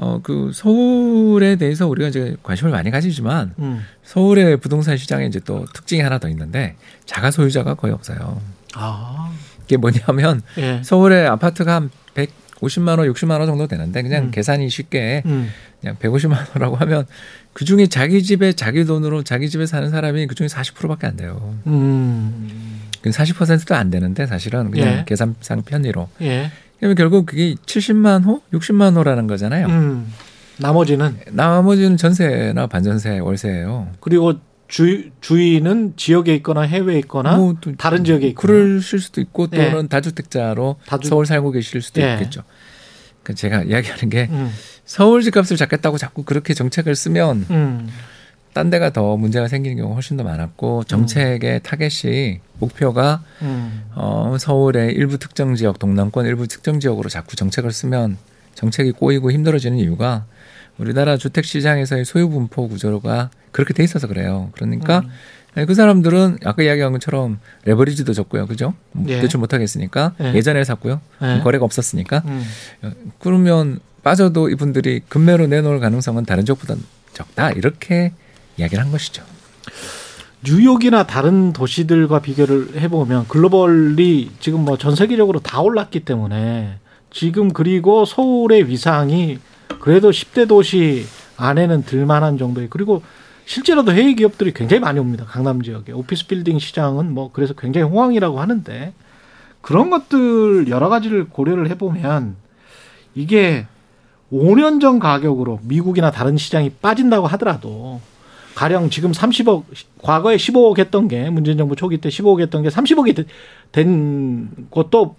[0.01, 3.85] 어, 그 서울에 대해서 우리가 이제 관심을 많이 가지지만 음.
[4.03, 8.41] 서울의 부동산 시장에 이제 또 특징이 하나 더 있는데 자가 소유자가 거의 없어요.
[8.73, 9.31] 아.
[9.63, 10.81] 이게 뭐냐면 예.
[10.83, 14.31] 서울의 아파트가 한 150만 원, 60만 원 정도 되는데 그냥 음.
[14.31, 15.51] 계산이 쉽게 음.
[15.79, 17.05] 그냥 150만 원이라고 하면
[17.53, 21.55] 그 중에 자기 집에 자기 돈으로 자기 집에 사는 사람이 그 중에 40%밖에 안 돼요.
[21.67, 22.81] 음.
[23.03, 25.03] 40%도 안 되는데 사실은 그냥 예.
[25.05, 26.09] 계산상 편의로.
[26.21, 26.49] 예.
[26.81, 29.67] 그러면 결국 그게 70만 호, 60만 호라는 거잖아요.
[29.67, 30.11] 음.
[30.57, 33.89] 나머지는 나머지는 전세나 반전세, 월세예요.
[33.99, 34.33] 그리고
[34.67, 39.87] 주, 주인은 지역에 있거나 해외에 있거나 뭐 다른 지역에 있거나 그러실 수도 있고 또는 예.
[39.87, 41.07] 다주택자로 다주...
[41.07, 42.13] 서울 살고 계실 수도 예.
[42.13, 42.41] 있겠죠.
[43.21, 44.51] 그 제가 이야기하는 게 음.
[44.83, 47.89] 서울 집값을 잡겠다고 자꾸 그렇게 정책을 쓰면 음.
[48.53, 51.59] 딴 데가 더 문제가 생기는 경우가 훨씬 더 많았고 정책의 음.
[51.63, 53.83] 타겟이 목표가 음.
[53.95, 58.17] 어, 서울의 일부 특정 지역, 동남권 일부 특정 지역으로 자꾸 정책을 쓰면
[58.55, 60.25] 정책이 꼬이고 힘들어지는 이유가
[60.77, 64.49] 우리나라 주택 시장에서의 소유 분포 구조가 그렇게 돼 있어서 그래요.
[64.53, 65.03] 그러니까
[65.55, 65.65] 음.
[65.65, 68.73] 그 사람들은 아까 이야기한 것처럼 레버리지도 적고요, 그죠?
[69.07, 69.19] 예.
[69.19, 70.33] 대출 못 하겠으니까 예.
[70.33, 71.41] 예전에 샀고요, 예.
[71.43, 72.43] 거래가 없었으니까 음.
[73.19, 76.75] 그러면 빠져도 이분들이 금매로 내놓을 가능성은 다른 지역보다
[77.13, 78.13] 적다 이렇게
[78.61, 79.23] 이야기를 한 것이죠.
[80.43, 86.77] 뉴욕이나 다른 도시들과 비교를 해보면 글로벌이 지금 뭐 전 세계적으로 다 올랐기 때문에
[87.11, 89.37] 지금 그리고 서울의 위상이
[89.79, 91.05] 그래도 10대 도시
[91.37, 93.03] 안에는 들만한 정도의 그리고
[93.45, 95.25] 실제로도 해외 기업들이 굉장히 많이 옵니다.
[95.25, 98.93] 강남 지역에 오피스 빌딩 시장은 뭐 그래서 굉장히 호황이라고 하는데
[99.61, 102.35] 그런 것들 여러 가지를 고려를 해보면
[103.13, 103.67] 이게
[104.31, 107.99] 5년 전 가격으로 미국이나 다른 시장이 빠진다고 하더라도
[108.55, 109.63] 가령 지금 30억
[110.01, 113.25] 과거에 15억 했던 게 문재인 정부 초기 때 15억 했던 게 30억이
[113.71, 115.15] 된 것도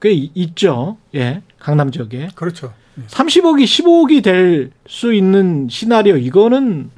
[0.00, 0.96] 꽤 있죠.
[1.14, 1.42] 예.
[1.58, 2.28] 강남 지역에.
[2.34, 2.72] 그렇죠.
[3.08, 6.90] 30억이 15억이 될 수 있는 시나리오 이거는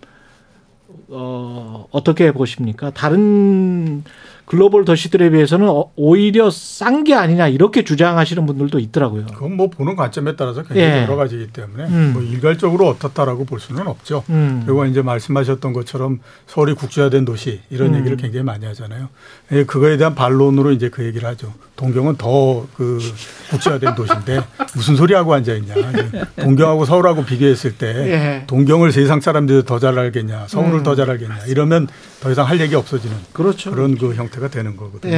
[1.08, 2.90] 어 어떻게 보십니까?
[2.90, 4.04] 다른
[4.48, 9.26] 글로벌 도시들에 비해서는 어, 오히려 싼 게 아니냐 이렇게 주장하시는 분들도 있더라고요.
[9.26, 11.02] 그건 뭐 보는 관점에 따라서 굉장히 예.
[11.02, 12.10] 여러 가지이기 때문에 음.
[12.14, 14.24] 뭐 일괄적으로 어떻다라고 볼 수는 없죠.
[14.30, 14.62] 음.
[14.64, 17.98] 그리고 이제 말씀하셨던 것처럼 서울이 국제화된 도시 이런 음.
[17.98, 19.10] 얘기를 굉장히 많이 하잖아요.
[19.52, 21.52] 예, 그거에 대한 반론으로 이제 그 얘기를 하죠.
[21.78, 22.98] 동경은 더그
[23.50, 24.40] 국제화된 도시인데
[24.74, 25.74] 무슨 소리 하고 앉아 있냐.
[26.36, 28.44] 동경하고 서울하고 비교했을 때 예.
[28.48, 30.82] 동경을 세상 사람들이 더 잘 알겠냐, 서울을 음.
[30.82, 31.44] 더잘 알겠냐.
[31.46, 31.86] 이러면
[32.20, 33.70] 더 이상 할 얘기 없어지는 그렇죠.
[33.70, 35.14] 그런 그 형태가 되는 거거든요.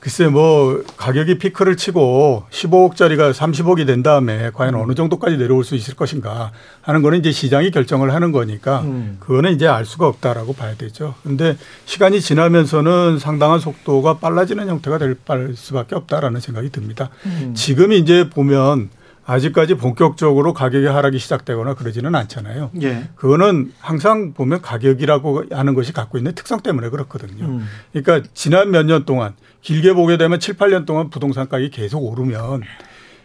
[0.00, 0.02] 예.
[0.02, 5.94] 글쎄 뭐 가격이 피크를 치고 15억짜리가 30억이 된 다음에 과연 어느 정도까지 내려올 수 있을
[5.94, 9.18] 것인가 하는 거는 이제 시장이 결정을 하는 거니까 음.
[9.20, 11.14] 그거는 이제 알 수가 없다라고 봐야 되죠.
[11.22, 15.16] 근데 시간이 지나면서는 상당한 속도가 빨라지는 형태가 될
[15.54, 17.10] 수밖에 없다라는 생각이 듭니다.
[17.26, 17.52] 음.
[17.54, 18.88] 지금 이제 보면
[19.26, 22.70] 아직까지 본격적으로 가격이 하락이 시작되거나 그러지는 않잖아요.
[22.82, 23.10] 예.
[23.14, 27.44] 그거는 항상 보면 가격이라고 하는 것이 갖고 있는 특성 때문에 그렇거든요.
[27.44, 27.66] 음.
[27.92, 32.62] 그러니까 지난 몇 년 동안 길게 보게 되면 7, 8년 동안 부동산 가격이 계속 오르면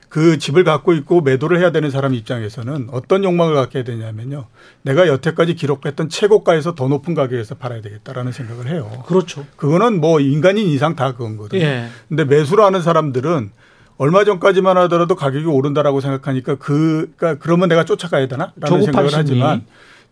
[0.10, 4.46] 그 집을 갖고 있고 매도를 해야 되는 사람 입장에서는 어떤 욕망을 갖게 되냐면요.
[4.82, 9.04] 내가 여태까지 기록했던 최고가에서 더 높은 가격에서 팔아야 되겠다라는 생각을 해요.
[9.08, 9.46] 그렇죠.
[9.58, 11.62] 그거는 뭐 인간인 이상 다 그건 거든요.
[11.62, 11.88] 예.
[12.08, 13.52] 근데 매수를 하는 사람들은
[13.98, 19.66] 얼마 전까지만 하더라도 가격이 오른다라고 생각하니까 그, 그러니까 그러면 내가 쫓아가야 되나라는 생각을 하지만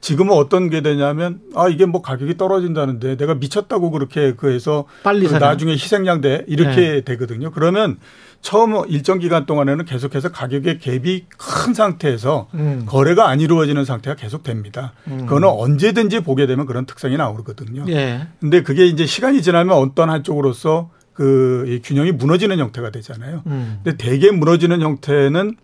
[0.04, 5.28] 지금은 어떤 게 되냐면 아 이게 뭐 가격이 떨어진다는데 내가 미쳤다고 그렇게 그 해서 빨리
[5.28, 7.02] 그 나중에 희생양 돼 이렇게 네.
[7.02, 7.52] 되거든요.
[7.52, 8.00] 그러면
[8.42, 12.84] 처음 일정 기간 동안에는 계속해서 가격의 갭이 큰 상태에서 음.
[12.86, 14.92] 거래가 안 이루어지는 상태가 계속 됩니다.
[15.08, 15.20] 음.
[15.26, 17.86] 그거는 언제든지 보게 되면 그런 특성이 나오거든요.
[17.88, 18.28] 예.
[18.42, 23.44] 근데 그게 이제 시간이 지나면 어떤 한쪽으로서 그 균형이 무너지는 형태가 되잖아요.
[23.46, 23.80] 음.
[23.82, 25.56] 근데 대개 무너지는 형태는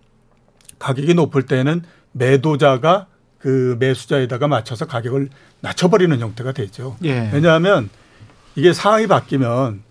[0.80, 3.08] 가격이 높을 때는 매도자가
[3.39, 5.30] 그 매수자에다가 맞춰서 가격을
[5.62, 6.97] 낮춰버리는 형태가 되죠.
[7.04, 7.30] 예.
[7.34, 7.89] 왜냐하면
[8.56, 9.84] 이게 상황이 바뀌면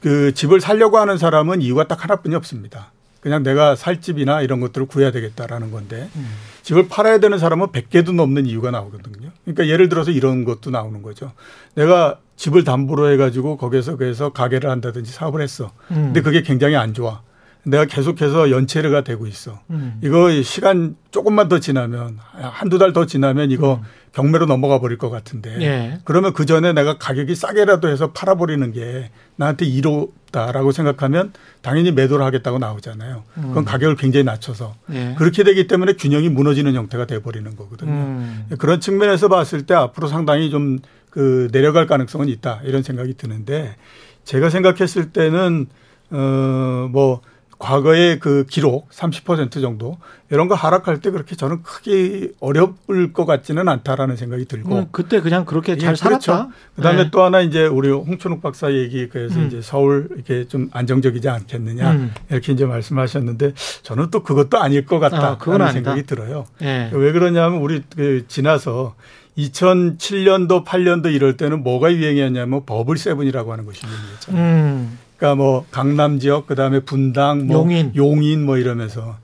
[0.00, 2.92] 그 집을 살려고 하는 사람은 이유가 딱 하나뿐이 없습니다.
[3.20, 6.28] 그냥 내가 살 집이나 이런 것들을 구해야 되겠다라는 건데 음.
[6.62, 9.30] 집을 팔아야 되는 사람은 100개도 넘는 이유가 나오거든요.
[9.44, 11.30] 그러니까 예를 들어서 이런 것도 나오는 거죠.
[11.76, 15.70] 내가 집을 담보로 해가지고 거기서 그래서 가게를 한다든지 사업을 했어.
[15.92, 16.06] 음.
[16.06, 17.22] 근데 그게 굉장히 안 좋아.
[17.64, 19.60] 내가 계속해서 연체가 되고 있어.
[19.70, 20.00] 음.
[20.02, 23.82] 이거 시간 조금만 더 지나면 한두 달 더 지나면 이거 음.
[24.12, 25.56] 경매로 넘어가 버릴 것 같은데.
[25.62, 25.98] 예.
[26.04, 32.58] 그러면 그 전에 내가 가격이 싸게라도 해서 팔아버리는 게 나한테 이롭다라고 생각하면 당연히 매도를 하겠다고
[32.58, 33.22] 나오잖아요.
[33.34, 33.64] 그건 음.
[33.64, 34.74] 가격을 굉장히 낮춰서.
[34.92, 35.14] 예.
[35.16, 37.90] 그렇게 되기 때문에 균형이 무너지는 형태가 돼버리는 거거든요.
[37.90, 38.46] 음.
[38.58, 40.80] 그런 측면에서 봤을 때 앞으로 상당히 좀
[41.12, 43.76] 그 내려갈 가능성은 있다 이런 생각이 드는데
[44.24, 45.66] 제가 생각했을 때는
[46.10, 47.20] 어뭐
[47.62, 49.96] 과거의 그 기록 30% 정도
[50.30, 55.20] 이런 거 하락할 때 그렇게 저는 크게 어려울 것 같지는 않다라는 생각이 들고 음, 그때
[55.20, 56.08] 그냥 그렇게 잘 예, 살았다.
[56.08, 56.52] 그렇죠.
[56.74, 57.10] 그다음에 네.
[57.12, 59.46] 또 하나 이제 우리 홍춘욱 박사 얘기 그래서 음.
[59.46, 62.12] 이제 서울 이렇게 좀 안정적이지 않겠느냐 음.
[62.30, 63.52] 이렇게 이제 말씀하셨는데
[63.84, 66.46] 저는 또 그것도 아닐 것 같다라는 아, 생각이 들어요.
[66.58, 66.90] 네.
[66.92, 68.96] 왜 그러냐면 우리 그 지나서
[69.38, 74.88] 2007년도 8년도 이럴 때는 뭐가 유행이었냐면 버블 세븐이라고 하는 것이 유행이었잖아요.
[75.22, 75.32] 음.
[75.32, 79.16] 그러니까 뭐 강남 지역 그다음에 분당 뭐 용인 용인 뭐 이러면서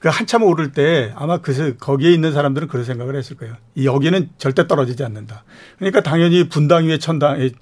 [0.00, 3.54] 그 한참 오를 때 아마 그 거기에 있는 사람들은 그런 생각을 했을 거예요.
[3.82, 5.44] 여기는 절대 떨어지지 않는다.
[5.78, 7.52] 그러니까 당연히 분당 위에 천당이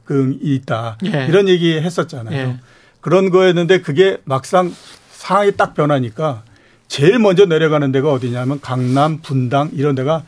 [0.41, 0.99] 있다.
[1.05, 1.27] 예.
[1.29, 2.37] 이런 얘기 했었잖아요.
[2.37, 2.57] 예.
[3.01, 4.75] 그런 거였는데 그게 막상
[5.13, 6.43] 상황이 딱 변하니까
[6.89, 10.25] 제일 먼저 내려가는 데가 어디냐면 강남, 분당 이런 데가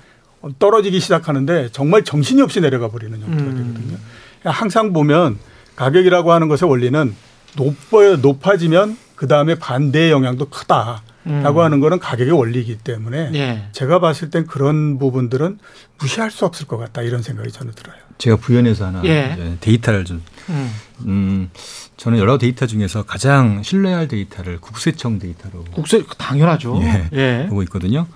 [0.58, 3.56] 떨어지기 시작하는데 정말 정신이 없이 내려가 버리는 형태가 음.
[3.56, 3.96] 되거든요.
[4.44, 5.38] 항상 보면
[5.74, 7.14] 가격이라고 하는 것의 원리는
[7.56, 11.02] 높아, 높아지면 그 다음에 반대의 영향도 크다.
[11.24, 11.64] 라고 음.
[11.64, 13.68] 하는 거는 가격의 원리이기 때문에 예.
[13.72, 15.58] 제가 봤을 땐 그런 부분들은
[15.98, 17.96] 무시할 수 없을 것 같다 이런 생각이 저는 들어요.
[18.18, 19.56] 제가 부연해서 하나 예.
[19.60, 20.70] 데이터를 좀 음.
[21.06, 21.50] 음.
[21.96, 26.78] 저는 여러 데이터 중에서 가장 신뢰할 데이터를 국세청 데이터로 국세 당연하죠.
[26.82, 27.46] 예, 예.
[27.48, 28.06] 보고 있거든요.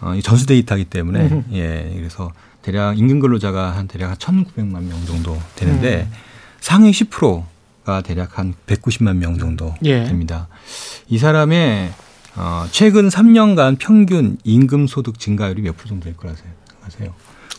[0.00, 1.44] 어, 이 전수 데이터이기 때문에 음.
[1.52, 6.16] 예 그래서 대략 임금 근로자가 한 대략 한 1,900만 명 정도 되는데 음.
[6.60, 7.44] 상위 10%
[7.90, 10.04] 가 대략 한 190만 명 정도 예.
[10.04, 10.46] 됩니다.
[11.08, 11.90] 이 사람의
[12.36, 17.12] 어, 최근 3년간 평균 임금 소득 증가율이 몇 프로 정도 될 거라 생각하세요?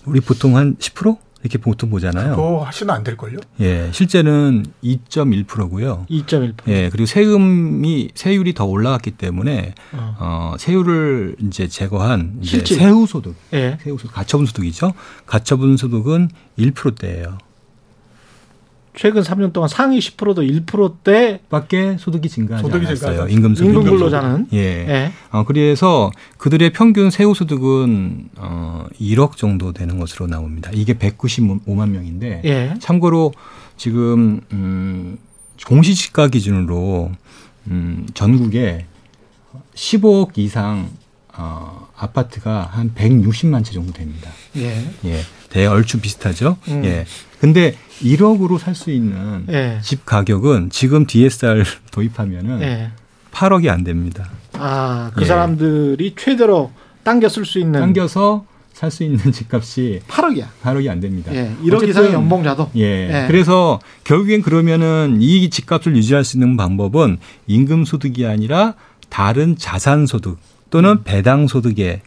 [0.06, 1.18] 우리 보통 한 10%?
[1.44, 2.36] 이렇게 보통 보잖아요.
[2.36, 3.40] 그거 하시면 안 될걸요?
[3.62, 6.06] 예, 실제는 2.1%고요.
[6.08, 6.54] 2.1%.
[6.68, 13.36] 예, 그리고 세금이 세율이 더 올라갔기 때문에 어, 어 세율을 이제 제거한 이제 세후 소득,
[13.54, 13.80] 예.
[13.82, 14.94] 세후 소득, 가처분 소득이죠.
[15.26, 17.40] 가처분 소득은 1%대예요.
[18.96, 23.28] 최근 3년 동안 상위 10%도 1%대 밖에 소득이 증가하지 소득이 않았어요.
[23.30, 23.70] 임금 소득.
[23.70, 24.48] 임금 근로자는.
[24.54, 24.58] 예.
[24.60, 25.12] 예.
[25.32, 30.70] 어, 그래서 그들의 평균 세후 소득은 어 1억 정도 되는 것으로 나옵니다.
[30.74, 32.74] 이게 195만 명인데 예.
[32.80, 33.34] 참고로
[33.78, 35.18] 지금 음
[35.66, 37.12] 공시지가 기준으로
[37.68, 38.86] 음 전국에
[39.74, 40.90] 15억 이상
[41.34, 44.30] 어 아파트가 한 160만 채 정도 됩니다.
[44.58, 44.84] 예.
[45.06, 45.22] 예.
[45.52, 46.58] 대 얼추 비슷하죠.
[46.70, 46.84] 음.
[46.86, 47.06] 예.
[47.40, 49.80] 근데 1억으로 살 수 있는 예.
[49.84, 52.92] 집 가격은 지금 DSR 도입하면은 예.
[53.32, 54.30] 8억이 안 됩니다.
[54.54, 55.26] 아, 그 예.
[55.26, 56.72] 사람들이 최대로
[57.04, 60.46] 당겨 쓸 수 있는 당겨서 살 수 있는 집값이 8억이야.
[60.64, 61.34] 8억이 안 됩니다.
[61.36, 61.54] 예.
[61.64, 62.72] 1억 이상의 연봉자도.
[62.78, 62.82] 예.
[62.82, 63.28] 예.
[63.28, 68.74] 그래서 결국엔 그러면은 이 집값을 유지할 수 있는 방법은 임금 소득이 아니라
[69.10, 70.40] 다른 자산 소득
[70.72, 71.04] 또는 음.
[71.04, 72.02] 배당 소득에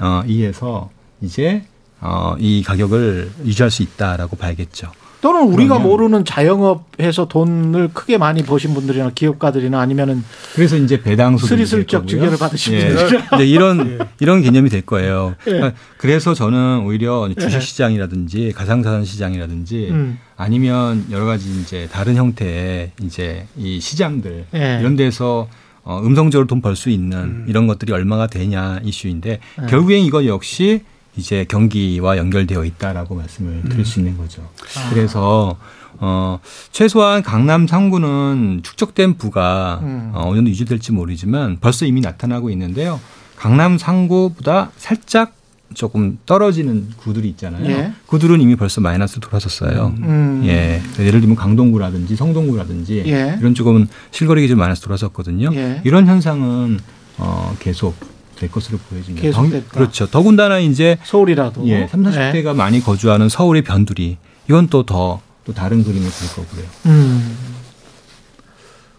[0.00, 1.64] 어, 의해서 이제
[2.00, 4.90] 어, 이 가격을 유지할 수 있다라고 봐야겠죠.
[5.20, 10.22] 또는 우리가 모르는 자영업해서 돈을 크게 많이 버신 분들이나 기업가들이나 아니면은
[10.54, 12.88] 그래서 이제 배당 스리슬쩍 증여를 받으신 예.
[12.94, 14.06] 분들 이제 이런 예.
[14.20, 15.34] 이런 개념이 될 거예요.
[15.48, 15.50] 예.
[15.50, 17.34] 그러니까 그래서 저는 오히려 예.
[17.34, 20.20] 주식 시장이라든지 가상자산 시장이라든지 음.
[20.36, 24.78] 아니면 여러 가지 이제 다른 형태의 이제 이 시장들 예.
[24.78, 25.48] 이런 데서
[25.82, 27.44] 어, 음성적으로 돈 벌 수 있는 음.
[27.48, 29.66] 이런 것들이 얼마가 되냐 이슈인데 예.
[29.66, 30.82] 결국엔 이거 역시
[31.18, 33.84] 이제 경기와 연결되어 있다라고 말씀을 드릴 음.
[33.84, 34.42] 수 있는 거죠.
[34.76, 34.90] 아.
[34.90, 35.56] 그래서
[36.00, 36.38] 어
[36.70, 40.12] 최소한 강남 3구는 축적된 부가 음.
[40.14, 43.00] 어, 어느 정도 유지될지 모르지만 벌써 이미 나타나고 있는데요.
[43.36, 45.34] 강남 3구보다 살짝
[45.74, 47.66] 조금 떨어지는 구들이 있잖아요.
[47.68, 47.92] 예.
[48.06, 49.94] 구들은 이미 벌써 마이너스 돌아섰어요.
[49.98, 50.42] 음.
[50.46, 50.80] 예.
[50.98, 53.36] 예를 들면 강동구라든지 성동구라든지 예.
[53.38, 55.50] 이런 쪽은 실거래 기준 마이너스 돌아섰거든요.
[55.54, 55.82] 예.
[55.84, 56.78] 이런 현상은
[57.18, 57.96] 어, 계속
[58.38, 59.22] 될 것으로 보여집니다.
[59.22, 60.06] 계속 그렇죠.
[60.06, 64.16] 더군다나 이제 서울이라도 예, 3, 40대가 많이 거주하는 서울의 변두리
[64.48, 66.64] 이건 또 더또 또 다른 그림을 그릴 거고요.
[66.86, 67.36] 음.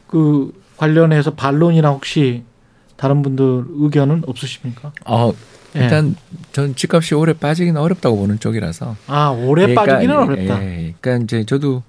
[0.07, 2.43] 그 관련해서 반론이나 혹시
[2.95, 4.91] 다른 분들 의견은 없으십니까?
[5.05, 5.33] 어,
[5.73, 6.37] 일단 예.
[6.51, 8.95] 전 집값이 오래 빠지기는 어렵다고 보는 쪽이라서.
[9.07, 10.63] 아, 오래 그러니까, 빠지기는 어렵다.
[10.63, 11.83] 예, 그러니까 이제 저도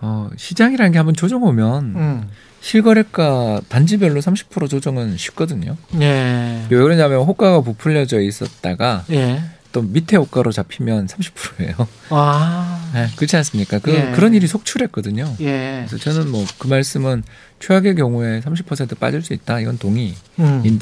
[0.00, 2.28] 어, 시장이라는 게 한번 조정 오면 음.
[2.60, 5.76] 실거래가 단지별로 30% 조정은 쉽거든요.
[6.00, 6.62] 예.
[6.68, 9.40] 왜 그러냐면 호가가 부풀려져 있었다가 예.
[9.72, 11.74] 또 밑에 호가로 잡히면 30%예요.
[12.08, 12.90] 아.
[12.94, 13.78] 네, 그렇지 않습니까?
[13.78, 14.10] 그, 예.
[14.14, 15.36] 그런 일이 속출했거든요.
[15.40, 15.84] 예.
[15.86, 17.22] 그래서 저는 뭐 그 말씀은
[17.60, 19.60] 최악의 경우에 30% 빠질 수 있다.
[19.60, 20.16] 이건 동의인데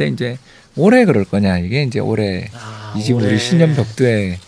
[0.08, 0.12] 음.
[0.12, 0.38] 이제
[0.76, 4.38] 올해 그럴 거냐 이게 이제 올해 아, 이 지금 우리 신년 벽두에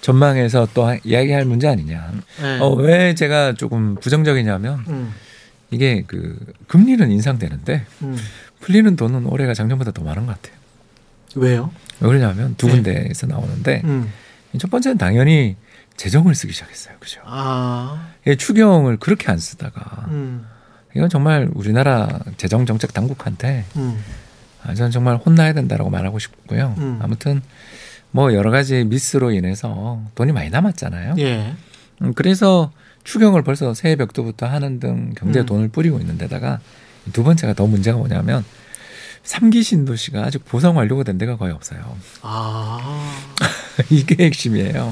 [0.00, 2.12] 전망해서 또 이야기할 문제 아니냐.
[2.42, 2.58] 네.
[2.60, 5.14] 어, 왜 제가 조금 부정적이냐면 음.
[5.72, 8.16] 이게 그 금리는 인상되는데 음.
[8.60, 10.60] 풀리는 돈은 올해가 작년보다 더 많은 것 같아요.
[11.34, 11.72] 왜요?
[12.00, 12.74] 왜 그러냐면 두 네.
[12.74, 13.32] 군데에서 네.
[13.32, 14.12] 나오는데 음.
[14.58, 15.56] 첫 번째는 당연히
[15.96, 16.94] 재정을 쓰기 시작했어요.
[17.00, 17.20] 그죠?
[17.24, 18.10] 아.
[18.26, 20.46] 예, 추경을 그렇게 안 쓰다가 음.
[20.94, 24.02] 이건 정말 우리나라 재정 정책 당국한테 음.
[24.62, 26.74] 아, 저는 정말 혼나야 된다라고 말하고 싶고요.
[26.78, 26.98] 음.
[27.02, 27.40] 아무튼
[28.10, 31.14] 뭐 여러 가지 미스로 인해서 돈이 많이 남았잖아요.
[31.18, 31.54] 예.
[32.02, 32.70] 음, 그래서
[33.04, 35.46] 추경을 벌써 새해 벽두부터 하는 등 경제에 음.
[35.46, 36.60] 돈을 뿌리고 있는 데다가
[37.12, 38.44] 두 번째가 더 문제가 뭐냐면
[39.24, 41.96] 삼기 신도시가 아직 보상 완료가 된 데가 거의 없어요.
[42.22, 43.12] 아.
[43.90, 44.90] 이게 핵심이에요.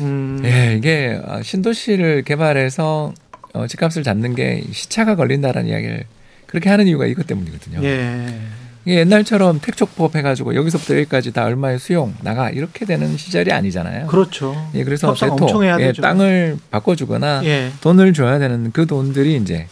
[0.00, 0.40] 음.
[0.44, 3.12] 예, 이게 신도시를 개발해서
[3.54, 6.04] 어, 집값을 잡는 게 시차가 걸린다라는 이야기를
[6.46, 7.84] 그렇게 하는 이유가 이것 때문이거든요.
[7.84, 8.40] 예.
[8.86, 14.08] 옛날처럼 택촉법 해가지고 여기서부터 여기까지 다 얼마의 수용 나가 이렇게 되는 시절이 아니잖아요.
[14.08, 14.56] 그렇죠.
[14.74, 17.72] 예, 그래서 대토 예, 땅을 바꿔주거나 예.
[17.80, 19.68] 돈을 줘야 되는 그 돈들이 이제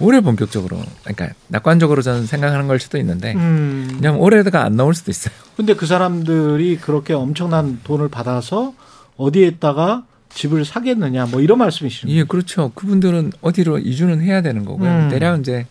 [0.00, 3.88] 올해 본격적으로 그러니까 낙관적으로 저는 생각하는 걸 수도 있는데 음.
[3.96, 5.34] 그냥 올해가 안 나올 수도 있어요.
[5.56, 8.74] 근데 그 사람들이 그렇게 엄청난 돈을 받아서
[9.16, 12.08] 어디에다가 집을 사겠느냐 뭐 이런 말씀이시죠.
[12.08, 12.72] 예, 그렇죠.
[12.74, 14.90] 그분들은 어디로 이주는 해야 되는 거고요.
[14.90, 15.08] 음.
[15.10, 15.66] 대략 이제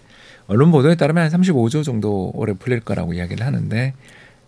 [0.50, 3.94] 언론 보도에 따르면 한 35조 정도 올해 풀릴 거라고 이야기를 하는데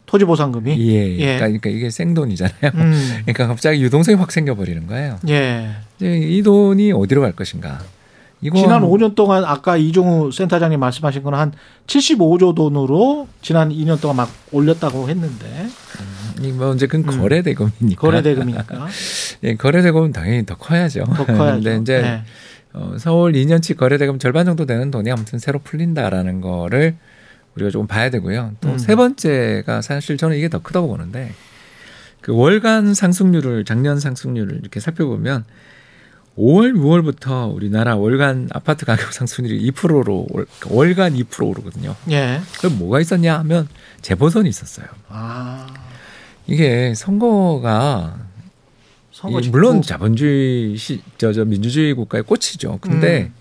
[0.08, 1.18] 토지 보상금이 예, 예.
[1.18, 2.72] 그러니까, 그러니까, 이게 생돈이잖아요.
[2.74, 2.94] 음.
[3.24, 5.20] 그러니까 갑자기 유동성이 확 생겨버리는 거예요.
[5.30, 5.70] 예.
[6.02, 7.80] 이 돈이 어디로 갈 것인가?
[8.56, 11.54] 지난 5년 동안 아까 이종우 센터장님 말씀하신 거는 한
[11.86, 15.68] 75조 돈으로 지난 2년 동안 막 올렸다고 했는데.
[16.40, 17.22] 음, 뭐 이제 그건 음.
[17.22, 18.02] 거래 대금이니까.
[18.02, 18.88] 거래 대금이니까.
[19.44, 21.04] 예, 거래 대금은 당연히 더 커야죠.
[21.16, 21.62] 더 커야죠.
[21.62, 22.24] 근데 이제 네.
[22.74, 26.96] 어, 서울 2년치 거래대금 절반 정도 되는 돈이 아무튼 새로 풀린다라는 거를
[27.56, 28.54] 우리가 조금 봐야 되고요.
[28.62, 28.98] 또세 음.
[28.98, 31.34] 번째가 사실 저는 이게 더 크다고 보는데
[32.22, 35.44] 그 월간 상승률을 작년 상승률을 이렇게 살펴보면
[36.38, 40.26] 5월, 6월부터 우리나라 월간 아파트 가격 상승률이 2%로
[40.70, 41.96] 월 간 2% 오르거든요.
[42.10, 42.40] 예.
[42.60, 43.68] 그럼 뭐가 있었냐 하면
[44.02, 44.86] 재보선이 있었어요.
[45.10, 45.68] 아.
[46.48, 48.18] 이게 선거가
[49.30, 52.80] 이, 물론 자본주의 시, 저, 저 민주주의 국가의 꽃이죠.
[52.82, 53.34] 근데 음.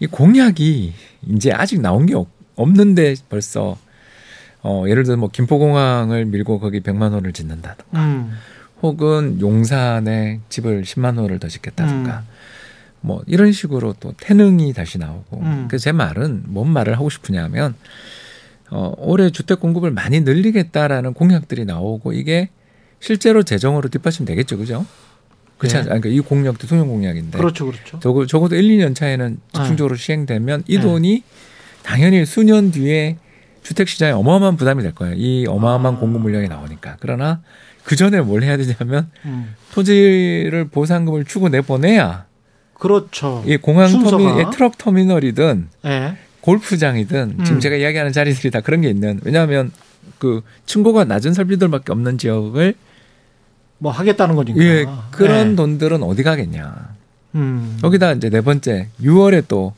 [0.00, 0.92] 이 공약이
[1.28, 3.76] 이제 아직 나온 게 없, 없는데 벌써
[4.62, 8.32] 어, 예를 들어 뭐 김포공항을 밀고 거기 100만 원을 짓는다든가 음.
[8.82, 12.24] 혹은 용산에 집을 10만 원을 더 짓겠다든가 음.
[13.00, 15.66] 뭐 이런 식으로 또 태능이 다시 나오고 음.
[15.68, 17.74] 그래서 제 말은 뭔 말을 하고 싶으냐면
[18.70, 22.50] 어, 올해 주택 공급을 많이 늘리겠다라는 공약들이 나오고 이게
[23.00, 24.84] 실제로 재정으로 뒷받침 되겠죠, 그죠?
[25.58, 25.78] 그렇지 네.
[25.78, 26.00] 않습니까?
[26.00, 27.36] 그러니까 이 공약 대통령 공약인데.
[27.36, 27.98] 그렇죠, 그렇죠.
[28.00, 30.02] 적어, 적어도 1, 2년 차에는 집중적으로 네.
[30.02, 31.22] 시행되면 이 돈이
[31.82, 33.16] 당연히 수년 뒤에
[33.62, 35.14] 주택 시장에 어마어마한 부담이 될 거예요.
[35.16, 35.98] 이 어마어마한 아.
[35.98, 36.96] 공급 물량이 나오니까.
[37.00, 37.42] 그러나
[37.84, 39.54] 그 전에 뭘 해야 되냐면 음.
[39.72, 42.26] 토지를 보상금을 주고 내보내야
[42.74, 43.42] 그렇죠.
[43.46, 46.16] 이 공항 터미, 트럭 터미널이든 네.
[46.42, 47.44] 골프장이든 음.
[47.44, 49.72] 지금 제가 이야기하는 자리들이 다 그런 게 있는 왜냐하면
[50.18, 52.74] 그 층고가 낮은 설비들밖에 없는 지역을
[53.78, 54.60] 뭐 하겠다는 거니까.
[54.60, 55.56] 예, 그런 네.
[55.56, 56.96] 돈들은 어디 가겠냐.
[57.34, 57.78] 음.
[57.82, 59.74] 여기다 이제 네 번째 6월에 또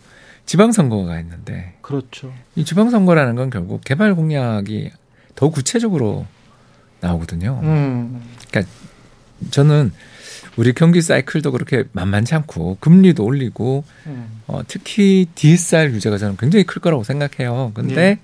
[0.46, 1.74] 지방선거가 있는데.
[1.82, 2.32] 그렇죠.
[2.56, 4.90] 이 지방선거라는 건 결국 개발 공약이
[5.34, 6.26] 더 구체적으로
[7.00, 7.60] 나오거든요.
[7.62, 8.20] 음.
[8.50, 8.72] 그러니까
[9.50, 9.92] 저는
[10.56, 14.42] 우리 경기 사이클도 그렇게 만만치 않고 금리도 올리고 음.
[14.46, 17.72] 어, 특히 DSR 규제가 저는 굉장히 클 거라고 생각해요.
[17.74, 18.18] 근데 예.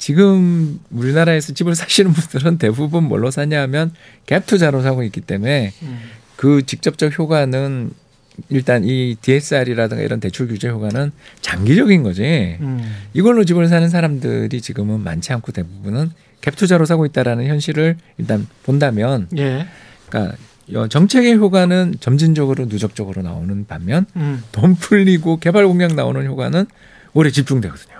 [0.00, 3.92] 지금 우리나라에서 집을 사시는 분들은 대부분 뭘로 사냐면
[4.26, 6.00] 갭 투자로 사고 있기 때문에 음.
[6.36, 7.92] 그 직접적 효과는
[8.48, 12.56] 일단 이 DSR이라든가 이런 대출 규제 효과는 장기적인 거지.
[12.60, 12.80] 음.
[13.12, 19.28] 이걸로 집을 사는 사람들이 지금은 많지 않고 대부분은 갭 투자로 사고 있다라는 현실을 일단 본다면,
[19.36, 19.66] 예.
[20.08, 20.38] 그러니까
[20.88, 24.42] 정책의 효과는 점진적으로 누적적으로 나오는 반면 음.
[24.50, 26.64] 돈 풀리고 개발 공약 나오는 효과는
[27.12, 27.99] 오래 집중되거든요.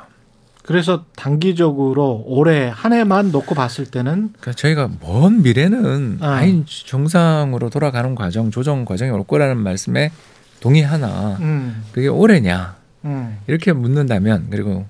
[0.64, 6.34] 그래서 단기적으로 올해 한 해만 놓고 봤을 때는 그러니까 저희가 먼 미래는 아.
[6.36, 10.12] 아인 정상으로 돌아가는 과정, 조정 과정이 올 거라는 말씀에
[10.60, 11.84] 동의하나 음.
[11.92, 13.38] 그게 올해냐 음.
[13.46, 14.86] 이렇게 묻는다면 그리고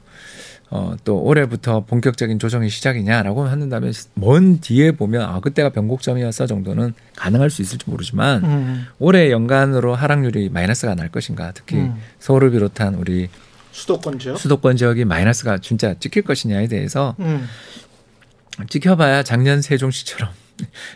[0.72, 7.50] 어, 또 올해부터 본격적인 조정이 시작이냐라고 한다면 먼 뒤에 보면 아 그때가 변곡점이었어 정도는 가능할
[7.50, 8.86] 수 있을지 모르지만 음.
[9.00, 11.96] 올해 연간으로 하락률이 마이너스가 날 것인가 특히 음.
[12.20, 13.28] 서울을 비롯한 우리
[13.72, 17.46] 수도권 지역 수도권 지역이 마이너스가 진짜 찍힐 것이냐에 대해서 음.
[18.68, 20.30] 찍혀봐야 작년 세종시처럼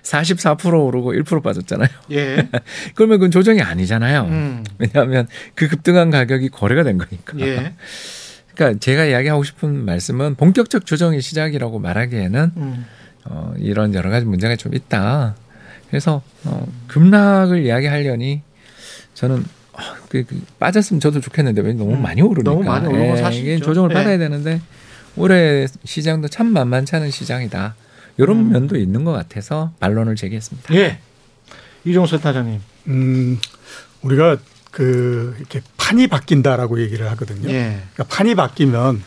[0.02, 1.88] 44% 오르고 1% 빠졌잖아요.
[2.12, 2.48] 예.
[2.94, 4.24] 그러면 그건 조정이 아니잖아요.
[4.24, 4.64] 음.
[4.78, 7.38] 왜냐하면 그 급등한 가격이 거래가 된 거니까.
[7.40, 7.74] 예.
[8.54, 12.86] 그러니까 제가 이야기하고 싶은 말씀은 본격적 조정의 시작이라고 말하기에는 음.
[13.24, 15.34] 어, 이런 여러 가지 문제가 좀 있다.
[15.88, 18.42] 그래서 어, 급락을 이야기하려니
[19.14, 19.63] 저는 어,
[20.08, 22.02] 그, 그, 빠졌으면 저도 좋겠는데 왜 너무 음.
[22.02, 23.94] 많이 오르니까 너무 많이 오르고 예, 사실 조정을 예.
[23.94, 24.60] 받아야 되는데
[25.16, 27.74] 올해 시장도 참 만만치 않은 시장이다.
[28.16, 28.50] 이런 음.
[28.50, 30.74] 면도 있는 것 같아서 반론을 제기했습니다.
[30.74, 30.98] 예.
[31.84, 32.60] 이종석 타장님.
[32.88, 33.38] 음,
[34.02, 34.38] 우리가
[34.70, 37.48] 그 이렇게 판이 바뀐다라고 얘기를 하거든요.
[37.50, 37.80] 예.
[37.94, 39.02] 그러니까 판이 바뀌면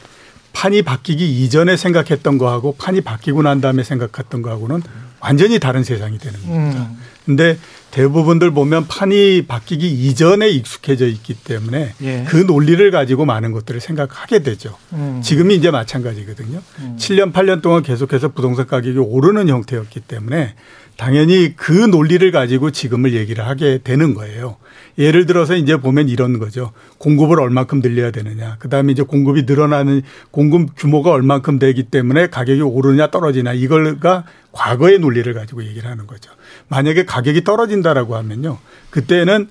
[0.53, 4.82] 판이 바뀌기 이전에 생각했던 거하고 판이 바뀌고 난 다음에 생각했던 거하고는
[5.20, 6.82] 완전히 다른 세상이 되는 겁니다.
[6.82, 6.97] 음.
[7.28, 7.57] 근데
[7.91, 12.23] 대부분들 보면 판이 바뀌기 이전에 익숙해져 있기 때문에 예.
[12.25, 14.78] 그 논리를 가지고 많은 것들을 생각하게 되죠.
[14.93, 15.19] 음.
[15.21, 16.61] 지금이 이제 마찬가지거든요.
[16.80, 16.95] 음.
[16.97, 20.55] 7년, 8년 동안 계속해서 부동산 가격이 오르는 형태였기 때문에
[20.95, 24.55] 당연히 그 논리를 가지고 지금을 얘기를 하게 되는 거예요.
[24.97, 26.71] 예를 들어서 이제 보면 이런 거죠.
[26.97, 28.55] 공급을 얼만큼 늘려야 되느냐.
[28.59, 30.01] 그 다음에 이제 공급이 늘어나는
[30.32, 33.53] 공급 규모가 얼만큼 되기 때문에 가격이 오르냐 떨어지냐.
[33.53, 36.32] 이걸가 과거의 논리를 가지고 얘기를 하는 거죠.
[36.70, 38.57] 만약에 가격이 떨어진다라고 하면요.
[38.89, 39.49] 그때는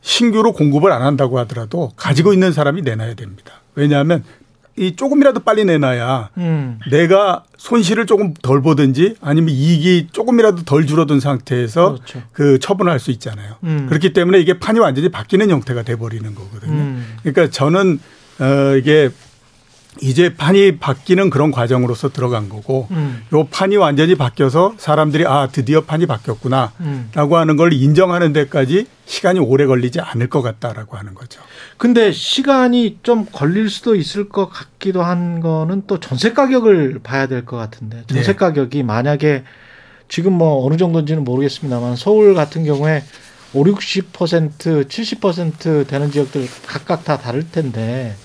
[0.00, 3.62] 신규로 공급을 안 한다고 하더라도 가지고 있는 사람이 내놔야 됩니다.
[3.74, 4.22] 왜냐하면
[4.76, 6.80] 이 조금이라도 빨리 내놔야 음.
[6.90, 12.22] 내가 손실을 조금 덜 보든지 아니면 이익이 조금이라도 덜 줄어든 상태에서 그렇죠.
[12.32, 13.54] 그 처분할 수 있잖아요.
[13.62, 13.86] 음.
[13.88, 16.72] 그렇기 때문에 이게 판이 완전히 바뀌는 형태가 돼 버리는 거거든요.
[16.72, 17.16] 음.
[17.22, 18.00] 그러니까 저는
[18.40, 19.10] 어 이게
[20.00, 23.22] 이제 판이 바뀌는 그런 과정으로서 들어간 거고 음.
[23.32, 27.10] 요 판이 완전히 바뀌어서 사람들이 아 드디어 판이 바뀌었구나라고 음.
[27.32, 31.40] 하는 걸 인정하는 데까지 시간이 오래 걸리지 않을 것 같다라고 하는 거죠.
[31.76, 37.44] 근데 시간이 좀 걸릴 수도 있을 것 같기도 한 거는 또 전세 가격을 봐야 될
[37.44, 38.36] 것 같은데 전세 네.
[38.36, 39.44] 가격이 만약에
[40.08, 43.02] 지금 뭐 어느 정도인지는 모르겠습니다만 서울 같은 경우에
[43.52, 48.16] 5, 60% 70% 되는 지역들 각각 다 다를 텐데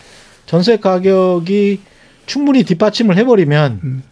[0.50, 1.80] 전세 가격이
[2.26, 4.04] 충분히 뒷받침을 해버리면 음.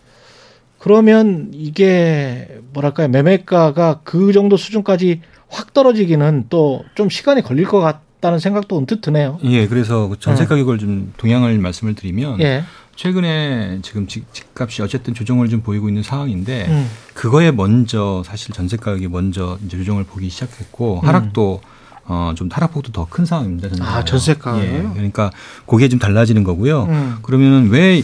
[0.77, 8.37] 그러면 이게 뭐랄까요 매매가가 그 정도 수준까지 확 떨어지기는 또 좀 시간이 걸릴 것 같다는
[8.37, 9.39] 생각도 언뜻 드네요.
[9.45, 10.49] 예, 그래서 그 전세 네.
[10.49, 12.63] 가격을 좀 동향을 말씀을 드리면 예.
[12.95, 16.87] 최근에 지금 집 값이 어쨌든 조정을 좀 보이고 있는 상황인데 음.
[17.15, 21.76] 그거에 먼저 사실 전세 가격이 먼저 이제 조정을 보기 시작했고 하락도 음.
[22.07, 23.69] 어, 좀 타락폭도 더 큰 상황입니다.
[23.69, 24.63] 전세 아, 전세가.
[24.63, 24.89] 예.
[24.93, 25.31] 그러니까
[25.65, 26.83] 그게 좀 달라지는 거고요.
[26.85, 27.15] 음.
[27.21, 28.03] 그러면 왜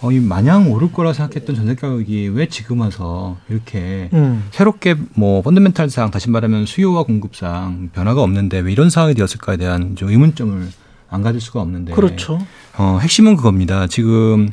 [0.00, 4.44] 어, 이 마냥 오를 거라 생각했던 전세 가격이 왜 지금 와서 이렇게 음.
[4.50, 10.10] 새롭게 뭐 펀더멘탈상 다시 말하면 수요와 공급상 변화가 없는데 왜 이런 상황이 되었을까에 대한 좀
[10.10, 10.68] 의문점을
[11.08, 11.92] 안 가질 수가 없는데.
[11.94, 12.38] 그렇죠.
[12.76, 13.86] 어, 핵심은 그겁니다.
[13.86, 14.50] 지금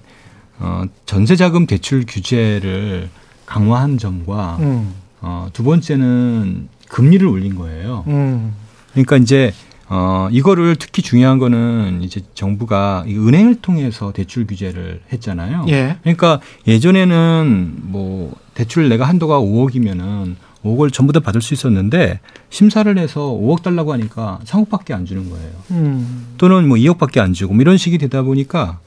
[0.59, 3.09] 어, 전세자금 대출 규제를
[3.45, 4.93] 강화한 점과 음.
[5.19, 8.03] 어, 두 번째는 금리를 올린 거예요.
[8.07, 8.53] 음.
[8.91, 9.53] 그러니까 이제
[9.87, 15.65] 어 이거를 특히 중요한 거는 이제 정부가 은행을 통해서 대출 규제를 했잖아요.
[15.69, 15.97] 예.
[16.01, 22.19] 그러니까 예전에는 뭐 대출 내가 한도가 5억이면은 5억을 전부 다 받을 수 있었는데
[22.49, 25.51] 심사를 해서 5억 달라고 하니까 3억밖에 안 주는 거예요.
[25.71, 26.35] 음.
[26.37, 28.79] 또는 뭐 2억밖에 안 주고 뭐 이런 식이 되다 보니까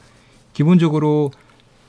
[0.53, 1.31] 기본적으로